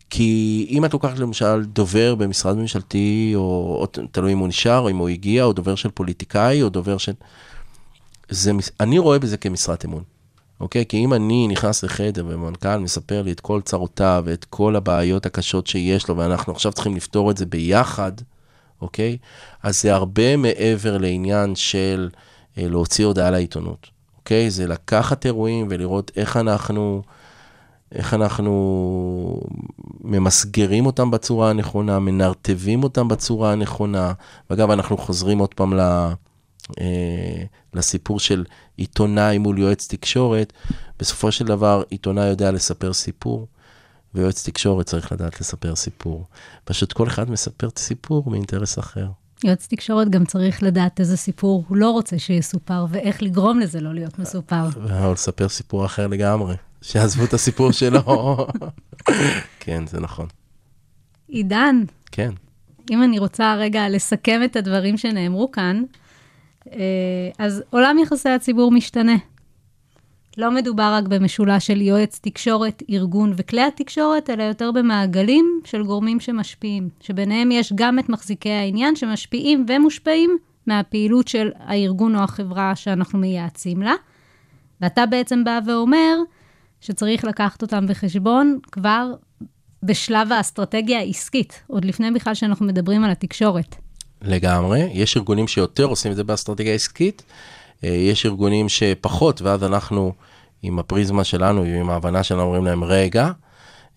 כי 0.10 0.68
אם 0.70 0.86
את 0.86 0.94
לוקחת 0.94 1.20
למשל 1.20 1.64
דובר 1.66 2.16
במשרד 2.16 2.58
ממשלתי, 2.58 3.32
או, 3.36 3.78
או 3.82 3.88
תלוי 4.12 4.34
אם 4.34 4.38
הוא 4.38 4.48
נשאר, 4.48 4.80
או 4.80 4.90
אם 4.90 4.98
הוא 4.98 5.10
הגיע, 5.10 5.44
או 5.44 5.54
דובר 5.54 5.76
של 5.76 5.90
פוליטיקאי, 5.90 6.62
או 6.62 6.70
דובר 6.70 6.98
של... 6.98 7.12
זה, 8.30 8.52
אני 8.80 9.00
רואה 9.00 9.20
בזה 9.20 9.38
כמשרת 9.38 9.86
אמון. 9.86 10.04
אוקיי? 10.60 10.86
כי 10.86 10.98
אם 10.98 11.14
אני 11.14 11.48
נכנס 11.48 11.84
לחדר 11.84 12.26
ומנכ"ל 12.28 12.78
מספר 12.78 13.22
לי 13.22 13.32
את 13.32 13.40
כל 13.40 13.62
צרותיו 13.62 14.24
ואת 14.26 14.46
כל 14.46 14.76
הבעיות 14.76 15.26
הקשות 15.26 15.68
שיש 15.68 16.08
לו, 16.08 16.18
ואנחנו 16.18 16.54
עכשיו 16.54 16.72
צריכים 16.72 16.96
לפתור 16.96 17.32
את 17.32 17.38
זה 17.38 17.46
ביחד, 17.46 18.12
אוקיי? 18.82 19.18
אז 19.64 19.82
זה 19.82 19.96
הרבה 19.96 20.38
מעבר 20.38 20.98
לעניין 20.98 21.56
של 21.56 22.10
אה, 22.58 22.68
להוציא 22.70 23.06
הודעה 23.06 23.32
לעיתונות, 23.32 23.88
אוקיי? 24.18 24.50
זה 24.50 24.68
לקחת 24.68 25.26
אירועים 25.26 25.68
ולראות 25.70 26.12
איך 26.16 26.38
אנחנו, 26.38 27.02
איך 27.92 28.14
אנחנו 28.14 29.42
ממסגרים 30.02 30.86
אותם 30.86 31.12
בצורה 31.12 31.50
הנכונה, 31.50 32.00
מנרטבים 32.00 32.84
אותם 32.84 33.08
בצורה 33.08 33.52
הנכונה. 33.52 34.14
ואגב, 34.50 34.72
אנחנו 34.72 34.98
חוזרים 34.98 35.40
עוד 35.40 35.54
פעם 35.54 35.74
ל... 35.74 36.12
אה, 36.80 37.44
לסיפור 37.74 38.20
של 38.20 38.44
עיתונאי 38.78 39.38
מול 39.38 39.60
יועץ 39.60 39.88
תקשורת, 39.88 40.54
בסופו 41.00 41.32
של 41.32 41.46
דבר 41.46 41.84
עיתונאי 41.90 42.26
יודע 42.28 42.52
לספר 42.52 42.94
סיפור, 42.94 43.48
ויועץ 44.14 44.50
תקשורת 44.50 44.86
צריך 44.86 45.12
לדעת 45.12 45.42
לספר 45.42 45.76
סיפור. 45.76 46.26
פשוט 46.66 46.94
כל 46.94 47.08
אחד 47.08 47.32
מספר 47.32 47.70
סיפור 47.78 48.30
מאינטרס 48.30 48.80
אחר. 48.80 49.08
יועץ 49.44 49.68
תקשורת 49.68 50.10
גם 50.10 50.26
צריך 50.26 50.64
לדעת 50.64 51.00
איזה 51.00 51.18
סיפור 51.18 51.64
הוא 51.68 51.78
לא 51.78 51.92
רוצה 51.92 52.20
שיסופר, 52.20 52.86
ואיך 52.90 53.24
לגרום 53.24 53.60
לזה 53.60 53.82
לא 53.82 53.94
להיות 53.94 54.20
מסופר. 54.20 54.66
או 55.04 55.14
לספר 55.14 55.50
סיפור 55.50 55.86
אחר 55.86 56.08
לגמרי, 56.08 56.56
שעזבו 56.82 57.24
את 57.24 57.34
הסיפור 57.34 57.72
שלו. 57.72 58.02
כן, 59.60 59.88
זה 59.88 60.00
נכון. 60.00 60.28
עידן, 61.28 61.84
כן. 62.12 62.32
אם 62.92 63.04
אני 63.04 63.20
רוצה 63.20 63.56
רגע 63.56 63.90
לסכם 63.90 64.42
את 64.46 64.56
הדברים 64.56 64.98
שנאמרו 64.98 65.52
כאן, 65.52 65.84
אז 67.40 67.64
עולם 67.70 67.98
יחסי 68.00 68.30
הציבור 68.30 68.72
משתנה. 68.72 69.16
לא 70.38 70.52
מדובר 70.52 70.94
רק 70.94 71.04
במשולש 71.08 71.68
של 71.68 71.82
יועץ 71.82 72.20
תקשורת, 72.24 72.84
ארגון 72.90 73.34
וכלי 73.36 73.62
התקשורת, 73.62 74.30
אלא 74.30 74.44
יותר 74.44 74.72
במעגלים 74.72 75.62
של 75.64 75.84
גורמים 75.84 76.20
שמשפיעים, 76.20 76.90
שביניהם 77.00 77.52
יש 77.52 77.74
גם 77.76 78.00
את 78.00 78.10
מחזיקי 78.10 78.50
העניין 78.50 78.96
שמשפיעים 78.96 79.66
ומושפעים 79.68 80.38
מהפעילות 80.68 81.28
של 81.28 81.52
הארגון 81.60 82.16
או 82.16 82.22
החברה 82.22 82.76
שאנחנו 82.76 83.20
מייעצים 83.20 83.82
לה. 83.82 83.94
ואתה 84.82 85.06
בעצם 85.06 85.44
בא 85.44 85.60
ואומר 85.66 86.18
שצריך 86.82 87.24
לקחת 87.24 87.62
אותם 87.62 87.88
בחשבון 87.88 88.60
כבר 88.72 89.14
בשלב 89.84 90.32
האסטרטגיה 90.32 91.00
העסקית, 91.00 91.64
עוד 91.68 91.86
לפני 91.86 92.12
בכלל 92.12 92.34
שאנחנו 92.34 92.66
מדברים 92.66 93.04
על 93.04 93.12
התקשורת. 93.12 93.76
לגמרי. 94.22 94.90
יש 94.94 95.18
ארגונים 95.18 95.48
שיותר 95.48 95.84
עושים 95.86 96.12
את 96.12 96.16
זה 96.16 96.24
באסטרטגיה 96.24 96.74
עסקית, 96.74 97.24
אה, 97.84 97.90
יש 97.90 98.26
ארגונים 98.26 98.70
שפחות, 98.70 99.42
ואז 99.42 99.64
אנחנו, 99.64 100.14
עם 100.62 100.80
הפריזמה 100.80 101.24
שלנו, 101.24 101.64
עם 101.64 101.90
ההבנה 101.90 102.24
שלנו, 102.24 102.42
אומרים 102.42 102.66
להם, 102.66 102.84
רגע, 102.84 103.32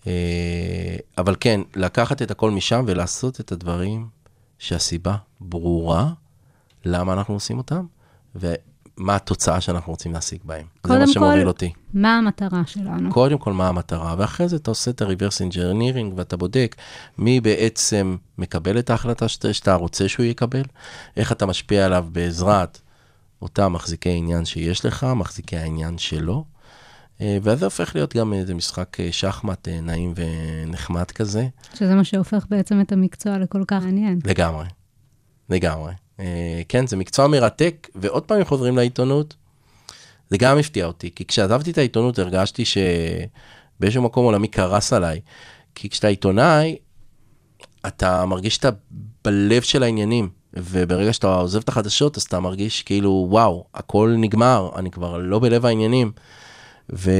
אה, 0.07 0.95
אבל 1.17 1.35
כן, 1.39 1.61
לקחת 1.75 2.21
את 2.21 2.31
הכל 2.31 2.51
משם 2.51 2.83
ולעשות 2.87 3.39
את 3.39 3.51
הדברים 3.51 4.07
שהסיבה 4.59 5.15
ברורה, 5.41 6.09
למה 6.85 7.13
אנחנו 7.13 7.33
עושים 7.33 7.57
אותם, 7.57 7.85
ומה 8.97 9.15
התוצאה 9.15 9.61
שאנחנו 9.61 9.93
רוצים 9.93 10.13
להשיג 10.13 10.39
בהם. 10.43 10.65
זה 10.87 10.99
מה 10.99 11.05
כל, 11.05 11.11
שמוביל 11.11 11.47
אותי. 11.47 11.73
מה 11.93 12.17
המטרה 12.17 12.61
שלנו? 12.65 13.11
קודם 13.11 13.37
כל, 13.37 13.53
מה 13.53 13.67
המטרה, 13.67 14.15
ואחרי 14.17 14.47
זה 14.47 14.55
אתה 14.55 14.71
עושה 14.71 14.91
את 14.91 15.01
ה-reverse 15.01 15.51
engineering 15.51 16.13
ואתה 16.15 16.37
בודק 16.37 16.75
מי 17.17 17.41
בעצם 17.41 18.17
מקבל 18.37 18.79
את 18.79 18.89
ההחלטה 18.89 19.27
שאתה, 19.27 19.53
שאתה 19.53 19.73
רוצה 19.73 20.07
שהוא 20.07 20.25
יקבל, 20.25 20.63
איך 21.17 21.31
אתה 21.31 21.45
משפיע 21.45 21.85
עליו 21.85 22.05
בעזרת 22.11 22.79
אותם 23.41 23.73
מחזיקי 23.73 24.09
עניין 24.09 24.45
שיש 24.45 24.85
לך, 24.85 25.03
מחזיקי 25.03 25.57
העניין 25.57 25.97
שלו, 25.97 26.45
אה, 27.21 27.37
ואז 27.41 27.59
זה 27.59 27.65
הופך 27.65 27.95
להיות 27.95 28.15
גם 28.15 28.33
איזה 28.33 28.53
משחק 28.53 28.99
אה, 28.99 29.11
שחמט 29.11 29.67
אה, 29.67 29.81
נעים 29.81 30.13
ונחמד 30.15 31.11
כזה. 31.11 31.47
שזה 31.73 31.95
מה 31.95 32.03
שהופך 32.03 32.45
בעצם 32.49 32.81
את 32.81 32.91
המקצוע 32.91 33.37
לכל 33.37 33.63
כך 33.67 33.83
מעניין. 33.83 34.19
לגמרי, 34.25 34.65
לגמרי. 35.49 35.93
אה, 36.19 36.61
כן, 36.69 36.87
זה 36.87 36.97
מקצוע 36.97 37.27
מרתק, 37.27 37.87
ועוד 37.95 38.23
פעם 38.23 38.43
חוזרים 38.43 38.77
לעיתונות, 38.77 39.35
זה 40.29 40.37
גם 40.37 40.57
הפתיע 40.57 40.85
אותי, 40.85 41.11
כי 41.15 41.25
כשעזבתי 41.25 41.71
את 41.71 41.77
העיתונות 41.77 42.19
הרגשתי 42.19 42.63
שבאיזשהו 42.65 44.03
מקום 44.03 44.25
עולמי 44.25 44.47
קרס 44.47 44.93
עליי. 44.93 45.21
כי 45.75 45.89
כשאתה 45.89 46.07
עיתונאי, 46.07 46.77
אתה 47.87 48.25
מרגיש 48.25 48.55
שאתה 48.55 48.69
בלב 49.25 49.61
של 49.61 49.83
העניינים, 49.83 50.29
וברגע 50.53 51.13
שאתה 51.13 51.35
עוזב 51.35 51.59
את 51.59 51.69
החדשות, 51.69 52.17
אז 52.17 52.23
אתה 52.23 52.39
מרגיש 52.39 52.83
כאילו, 52.83 53.27
וואו, 53.29 53.65
הכל 53.73 54.15
נגמר, 54.17 54.69
אני 54.75 54.91
כבר 54.91 55.17
לא 55.17 55.39
בלב 55.39 55.65
העניינים. 55.65 56.11
ו... 56.93 57.11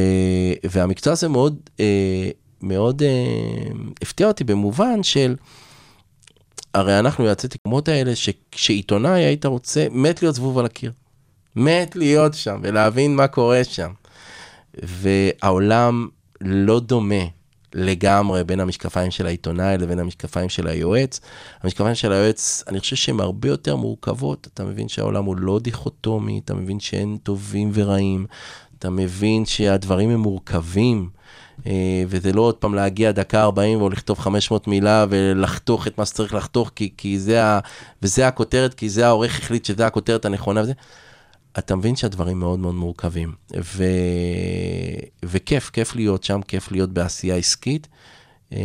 והמקצוע 0.63 1.13
הזה 1.13 1.27
מאוד, 1.27 1.56
אה, 1.80 2.30
מאוד 2.62 3.04
אה, 3.04 3.71
הפתיע 4.01 4.27
אותי 4.27 4.43
במובן 4.43 5.04
של, 5.04 5.36
הרי 6.74 7.00
אנחנו 7.00 7.26
יועצי 7.26 7.48
תקומות 7.48 7.88
האלה, 7.88 8.16
שכשעיתונאי 8.16 9.24
היית 9.24 9.46
רוצה, 9.46 9.88
מת 9.92 10.22
להיות 10.22 10.36
זבוב 10.36 10.58
על 10.60 10.65
הקיר. 10.65 10.92
מת 11.56 11.96
להיות 11.96 12.34
שם 12.34 12.60
ולהבין 12.63 13.15
מה 13.15 13.28
קורה 13.28 13.63
שם. 13.63 13.92
והעולם 14.74 16.08
לא 16.42 16.80
דומה 16.80 17.24
לגמרי 17.76 18.44
בין 18.44 18.60
המשקפיים 18.60 19.12
של 19.12 19.26
העיתונאי 19.26 19.78
לבין 19.78 20.00
המשקפיים 20.00 20.50
של 20.50 20.67
היועץ. 20.67 21.19
המשקפיים 21.63 21.96
של 21.96 22.12
היועץ, 22.12 22.63
אני 22.67 22.80
חושב 22.80 22.96
שהן 22.96 23.19
הרבה 23.19 23.48
יותר 23.48 23.76
מורכבות. 23.76 24.48
אתה 24.54 24.63
מבין 24.63 24.88
שהעולם 24.88 25.26
הוא 25.26 25.36
לא 25.38 25.60
דיכוטומי, 25.60 26.42
אתה 26.46 26.54
מבין 26.54 26.80
שאין 26.80 27.17
טובים 27.24 27.72
ורעים, 27.74 28.26
אתה 28.80 28.90
מבין 28.90 29.46
שהדברים 29.46 30.10
הם 30.10 30.19
מורכבים. 30.19 31.10
אה, 31.68 32.04
וזה 32.08 32.34
לא 32.34 32.42
עוד 32.42 32.56
פעם 32.56 32.74
להגיע 32.76 33.12
דקה 33.12 33.42
40 33.42 33.82
או 33.82 33.90
לכתוב 33.90 34.20
500 34.20 34.68
מילה 34.68 35.06
ולחתוך 35.10 35.88
את 35.88 35.98
מה 35.98 36.06
שצריך 36.06 36.34
לחתוך, 36.34 36.72
כי, 36.76 36.90
כי 36.98 37.20
זה 37.20 37.46
ה... 37.46 37.60
וזה 38.02 38.28
הכותרת, 38.28 38.74
כי 38.74 38.90
זה 38.90 39.08
העורך 39.08 39.40
החליט 39.40 39.66
שזה 39.66 39.88
הכותרת 39.88 40.26
הנכונה 40.26 40.62
וזה. 40.62 40.74
אתה 41.60 41.76
מבין 41.76 41.96
שהדברים 41.96 42.40
מאוד 42.40 42.60
מאוד 42.60 42.76
מורכבים. 42.76 43.34
ו... 43.64 43.84
וכיף, 45.26 45.70
כיף 45.70 45.96
להיות 45.96 46.24
שם, 46.24 46.42
כיף 46.42 46.72
להיות 46.72 46.90
בעשייה 46.90 47.36
עסקית. 47.36 47.88
אה, 48.54 48.60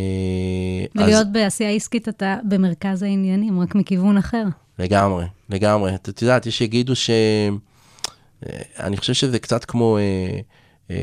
ולהיות 0.95 1.31
בעשייה 1.31 1.69
עסקית 1.69 2.09
אתה 2.09 2.37
במרכז 2.43 3.03
העניינים, 3.03 3.59
רק 3.59 3.75
מכיוון 3.75 4.17
אחר. 4.17 4.43
לגמרי, 4.79 5.25
לגמרי. 5.49 5.95
את 5.95 6.09
את 6.09 6.21
יודעת, 6.21 6.45
יש 6.45 6.57
שיגידו 6.57 6.95
ש... 6.95 7.09
אה, 7.09 8.61
אני 8.79 8.97
חושב 8.97 9.13
שזה 9.13 9.39
קצת 9.39 9.65
כמו 9.65 9.97
אה, 9.97 10.39
אה, 10.91 10.95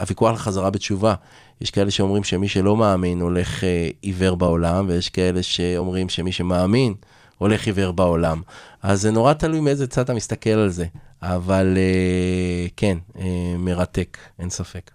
הוויכוח 0.00 0.32
לחזרה 0.32 0.70
בתשובה. 0.70 1.14
יש 1.60 1.70
כאלה 1.70 1.90
שאומרים 1.90 2.24
שמי 2.24 2.48
שלא 2.48 2.76
מאמין 2.76 3.20
הולך 3.20 3.64
אה, 3.64 3.88
עיוור 4.02 4.36
בעולם, 4.36 4.84
ויש 4.88 5.08
כאלה 5.08 5.42
שאומרים 5.42 6.08
שמי 6.08 6.32
שמאמין 6.32 6.94
הולך 7.38 7.66
עיוור 7.66 7.92
בעולם. 7.92 8.42
אז 8.82 9.00
זה 9.00 9.10
נורא 9.10 9.32
תלוי 9.32 9.60
מאיזה 9.60 9.86
צד 9.86 10.00
אתה 10.00 10.14
מסתכל 10.14 10.50
על 10.50 10.68
זה. 10.68 10.86
אבל 11.22 11.74
אה, 11.76 12.66
כן, 12.76 12.98
אה, 13.18 13.54
מרתק, 13.58 14.18
אין 14.38 14.50
ספק. 14.50 14.90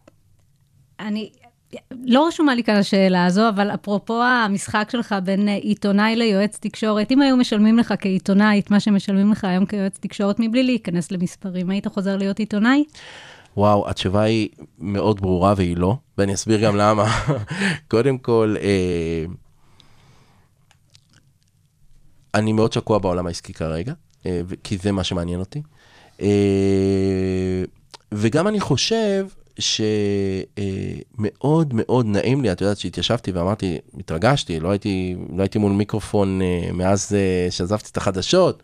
אני, 0.99 1.29
לא 2.05 2.27
רשומה 2.27 2.55
לי 2.55 2.63
כאן 2.63 2.75
השאלה 2.75 3.25
הזו, 3.25 3.49
אבל 3.49 3.73
אפרופו 3.73 4.23
המשחק 4.23 4.87
שלך 4.91 5.15
בין 5.23 5.47
אה, 5.47 5.53
עיתונאי 5.55 6.15
ליועץ 6.15 6.57
תקשורת, 6.61 7.11
אם 7.11 7.21
היו 7.21 7.37
משלמים 7.37 7.77
לך 7.77 7.93
כעיתונאי 7.99 8.59
את 8.59 8.71
מה 8.71 8.79
שמשלמים 8.79 9.31
לך 9.31 9.43
היום 9.43 9.65
כיועץ 9.65 9.97
תקשורת 9.99 10.35
מבלי 10.39 10.63
להיכנס 10.63 11.11
למספרים, 11.11 11.69
היית 11.69 11.87
חוזר 11.87 12.17
להיות 12.17 12.39
עיתונאי? 12.39 12.83
וואו, 13.58 13.89
התשובה 13.89 14.22
היא 14.22 14.49
מאוד 14.80 15.22
ברורה 15.22 15.53
והיא 15.58 15.78
לא, 15.78 15.97
ואני 16.18 16.34
אסביר 16.34 16.64
גם 16.64 16.76
למה. 16.76 17.05
קודם 17.91 18.18
כל, 18.18 18.55
אה, 18.62 19.26
אני 22.34 22.53
מאוד 22.53 22.74
שקוע 22.74 22.99
בעולם 22.99 23.28
העסקי 23.28 23.53
כרגע, 23.53 23.93
אה, 24.26 24.41
כי 24.64 24.78
זה 24.78 24.91
מה 24.91 25.03
שמעניין 25.03 25.39
אותי. 25.39 25.62
אה, 26.22 27.64
וגם 28.12 28.47
אני 28.47 28.60
חושב 28.60 29.28
שמאוד 29.60 31.74
מאוד 31.74 32.05
נעים 32.05 32.41
לי, 32.41 32.51
את 32.51 32.62
יודעת 32.62 32.78
שהתיישבתי 32.78 33.32
ואמרתי, 33.32 33.78
התרגשתי, 33.99 34.60
לא 34.60 34.70
הייתי, 34.70 35.16
לא 35.36 35.43
הייתי 35.43 35.60
מול 35.60 35.72
מיקרופון 35.72 36.41
אה, 36.41 36.70
מאז 36.74 37.16
אה, 37.16 37.51
שעזבתי 37.51 37.89
את 37.91 37.97
החדשות. 37.97 38.64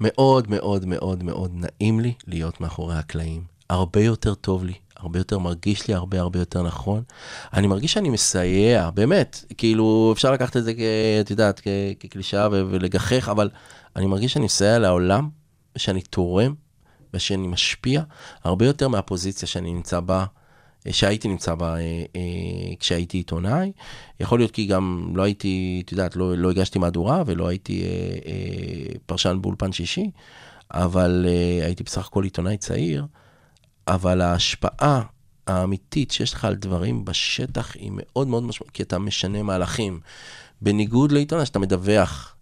מאוד 0.00 0.50
מאוד 0.50 0.84
מאוד 0.86 1.22
מאוד 1.22 1.50
נעים 1.54 2.00
לי 2.00 2.12
להיות 2.26 2.60
מאחורי 2.60 2.94
הקלעים. 2.96 3.42
הרבה 3.70 4.00
יותר 4.04 4.34
טוב 4.34 4.64
לי, 4.64 4.72
הרבה 4.96 5.18
יותר 5.18 5.38
מרגיש 5.38 5.88
לי, 5.88 5.94
הרבה 5.94 6.20
הרבה 6.20 6.38
יותר 6.38 6.62
נכון. 6.62 7.02
אני 7.54 7.66
מרגיש 7.66 7.92
שאני 7.92 8.10
מסייע, 8.10 8.90
באמת, 8.90 9.44
כאילו 9.58 10.10
אפשר 10.12 10.32
לקחת 10.32 10.56
את 10.56 10.64
זה, 10.64 10.74
כ- 10.74 10.78
את 11.20 11.30
יודעת, 11.30 11.60
כ- 11.60 11.68
כקלישאה 12.00 12.48
ו- 12.52 12.62
ולגחך, 12.70 13.28
אבל 13.28 13.50
אני 13.96 14.06
מרגיש 14.06 14.32
שאני 14.32 14.44
מסייע 14.44 14.78
לעולם, 14.78 15.28
ושאני 15.76 16.00
תורם, 16.02 16.54
ושאני 17.14 17.46
משפיע, 17.46 18.02
הרבה 18.44 18.66
יותר 18.66 18.88
מהפוזיציה 18.88 19.48
שאני 19.48 19.74
נמצא 19.74 20.00
בה. 20.00 20.24
שהייתי 20.90 21.28
נמצא 21.28 21.54
בה 21.54 21.76
אה, 21.76 21.80
אה, 22.16 22.74
כשהייתי 22.80 23.16
עיתונאי, 23.16 23.72
יכול 24.20 24.38
להיות 24.38 24.50
כי 24.50 24.66
גם 24.66 25.12
לא 25.14 25.22
הייתי, 25.22 25.82
את 25.84 25.92
יודעת, 25.92 26.16
לא, 26.16 26.36
לא 26.36 26.50
הגשתי 26.50 26.78
מהדורה 26.78 27.22
ולא 27.26 27.48
הייתי 27.48 27.82
אה, 27.82 28.94
פרשן 29.06 29.38
באולפן 29.40 29.72
שישי, 29.72 30.10
אבל 30.70 31.26
הייתי 31.62 31.82
בסך 31.82 32.06
הכל 32.06 32.24
עיתונאי 32.24 32.56
צעיר, 32.56 33.06
אבל 33.88 34.20
ההשפעה 34.20 35.02
האמיתית 35.46 36.10
שיש 36.10 36.32
לך 36.32 36.44
על 36.44 36.54
דברים 36.54 37.04
בשטח 37.04 37.74
היא 37.74 37.90
מאוד 37.94 38.28
מאוד 38.28 38.42
משמעותית, 38.42 38.74
כי 38.76 38.82
אתה 38.82 38.98
משנה 38.98 39.42
מהלכים. 39.42 40.00
בניגוד 40.60 41.12
לעיתונאי 41.12 41.46
שאתה 41.46 41.58
מדווח, 41.58 42.36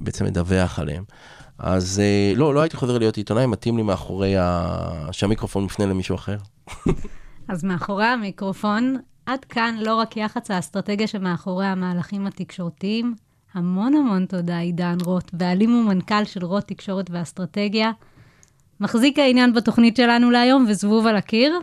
בעצם 0.00 0.24
מדווח 0.24 0.78
עליהם. 0.78 1.04
אז 1.58 2.02
לא, 2.36 2.54
לא 2.54 2.60
הייתי 2.60 2.76
חוזר 2.76 2.98
להיות 2.98 3.16
עיתונאי, 3.16 3.46
מתאים 3.46 3.76
לי 3.76 3.82
מאחורי 3.82 4.36
ה... 4.36 5.08
שהמיקרופון 5.12 5.64
מפנה 5.64 5.86
למישהו 5.86 6.14
אחר. 6.14 6.36
אז 7.48 7.64
מאחורי 7.64 8.06
המיקרופון, 8.06 8.96
עד 9.26 9.44
כאן 9.44 9.74
לא 9.80 9.94
רק 9.94 10.16
יח"צ 10.16 10.50
האסטרטגיה 10.50 11.06
שמאחורי 11.06 11.66
המהלכים 11.66 12.26
התקשורתיים. 12.26 13.14
המון 13.54 13.94
המון 13.94 14.26
תודה, 14.26 14.58
עידן 14.58 14.96
רוט, 15.04 15.30
בעלים 15.32 15.74
ומנכ"ל 15.74 16.24
של 16.24 16.44
רוט 16.44 16.64
תקשורת 16.66 17.10
ואסטרטגיה. 17.10 17.90
מחזיק 18.80 19.18
העניין 19.18 19.52
בתוכנית 19.54 19.96
שלנו 19.96 20.30
להיום 20.30 20.66
וזבוב 20.68 21.06
על 21.06 21.16
הקיר. 21.16 21.58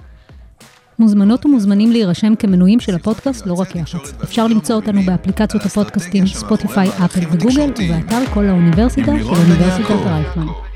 מוזמנות 1.00 1.46
ומוזמנים 1.46 1.92
להירשם 1.92 2.36
כמנויים 2.36 2.80
של 2.80 2.96
הפודקאסט 2.96 3.46
לא 3.46 3.54
רק 3.54 3.76
יח"צ. 3.76 4.14
אפשר 4.24 4.48
למצוא 4.48 4.76
אותנו 4.76 5.02
באפליקציות 5.02 5.66
הפודקאסטים 5.66 6.28
ספוטיפיי, 6.28 6.90
אפל 7.06 7.20
וגוגל, 7.32 7.72
ובאתר 7.72 8.26
כל 8.34 8.46
האוניברסיטה 8.46 9.12
של 9.20 9.28
אוניברסיטת 9.28 10.06
רייכמן. 10.06 10.73